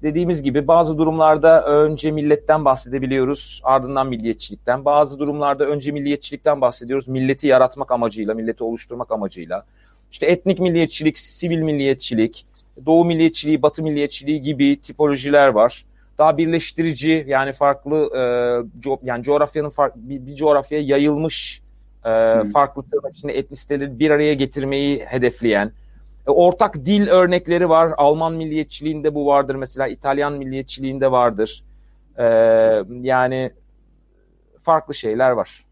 [0.03, 4.85] Dediğimiz gibi bazı durumlarda önce milletten bahsedebiliyoruz, ardından milliyetçilikten.
[4.85, 9.65] Bazı durumlarda önce milliyetçilikten bahsediyoruz, milleti yaratmak amacıyla, milleti oluşturmak amacıyla.
[10.13, 12.47] İşte etnik milliyetçilik, sivil milliyetçilik,
[12.87, 15.85] doğu milliyetçiliği, batı milliyetçiliği gibi tipolojiler var.
[16.19, 18.23] Daha birleştirici yani farklı e,
[18.81, 21.63] co yani coğrafyanın farklı bir, bir coğrafyaya yayılmış
[22.05, 22.51] e, hmm.
[22.51, 25.73] farklı tırnak içinde etnisiteleri bir araya getirmeyi hedefleyen
[26.27, 27.93] e, ortak dil örnekleri var.
[27.97, 31.65] Alman milliyetçiliğinde bu vardır mesela İtalyan milliyetçiliğinde vardır.
[32.19, 32.25] E,
[33.03, 33.51] yani
[34.63, 35.65] farklı şeyler var.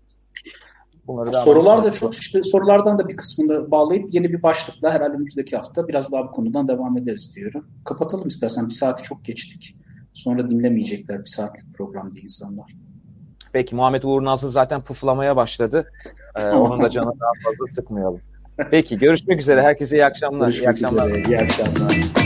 [1.07, 5.57] Bunları Sorular da çok işte sorulardan da bir kısmını bağlayıp yeni bir başlıkla herhalde önümüzdeki
[5.57, 7.67] hafta biraz daha bu konudan devam ederiz diyorum.
[7.85, 9.77] Kapatalım istersen bir saati çok geçtik.
[10.15, 12.75] Sonra dinlemeyecekler bir saatlik program insanlar.
[13.53, 15.91] Peki Muhammed Uğur Nazlı zaten puflamaya başladı.
[16.37, 18.21] Ee, onun da canını daha fazla sıkmayalım.
[18.71, 19.63] Peki görüşmek üzere.
[19.63, 20.47] Herkese iyi akşamlar.
[20.47, 21.11] Görüşmek iyi akşamlar.
[21.11, 22.22] Üzere, iyi akşamlar.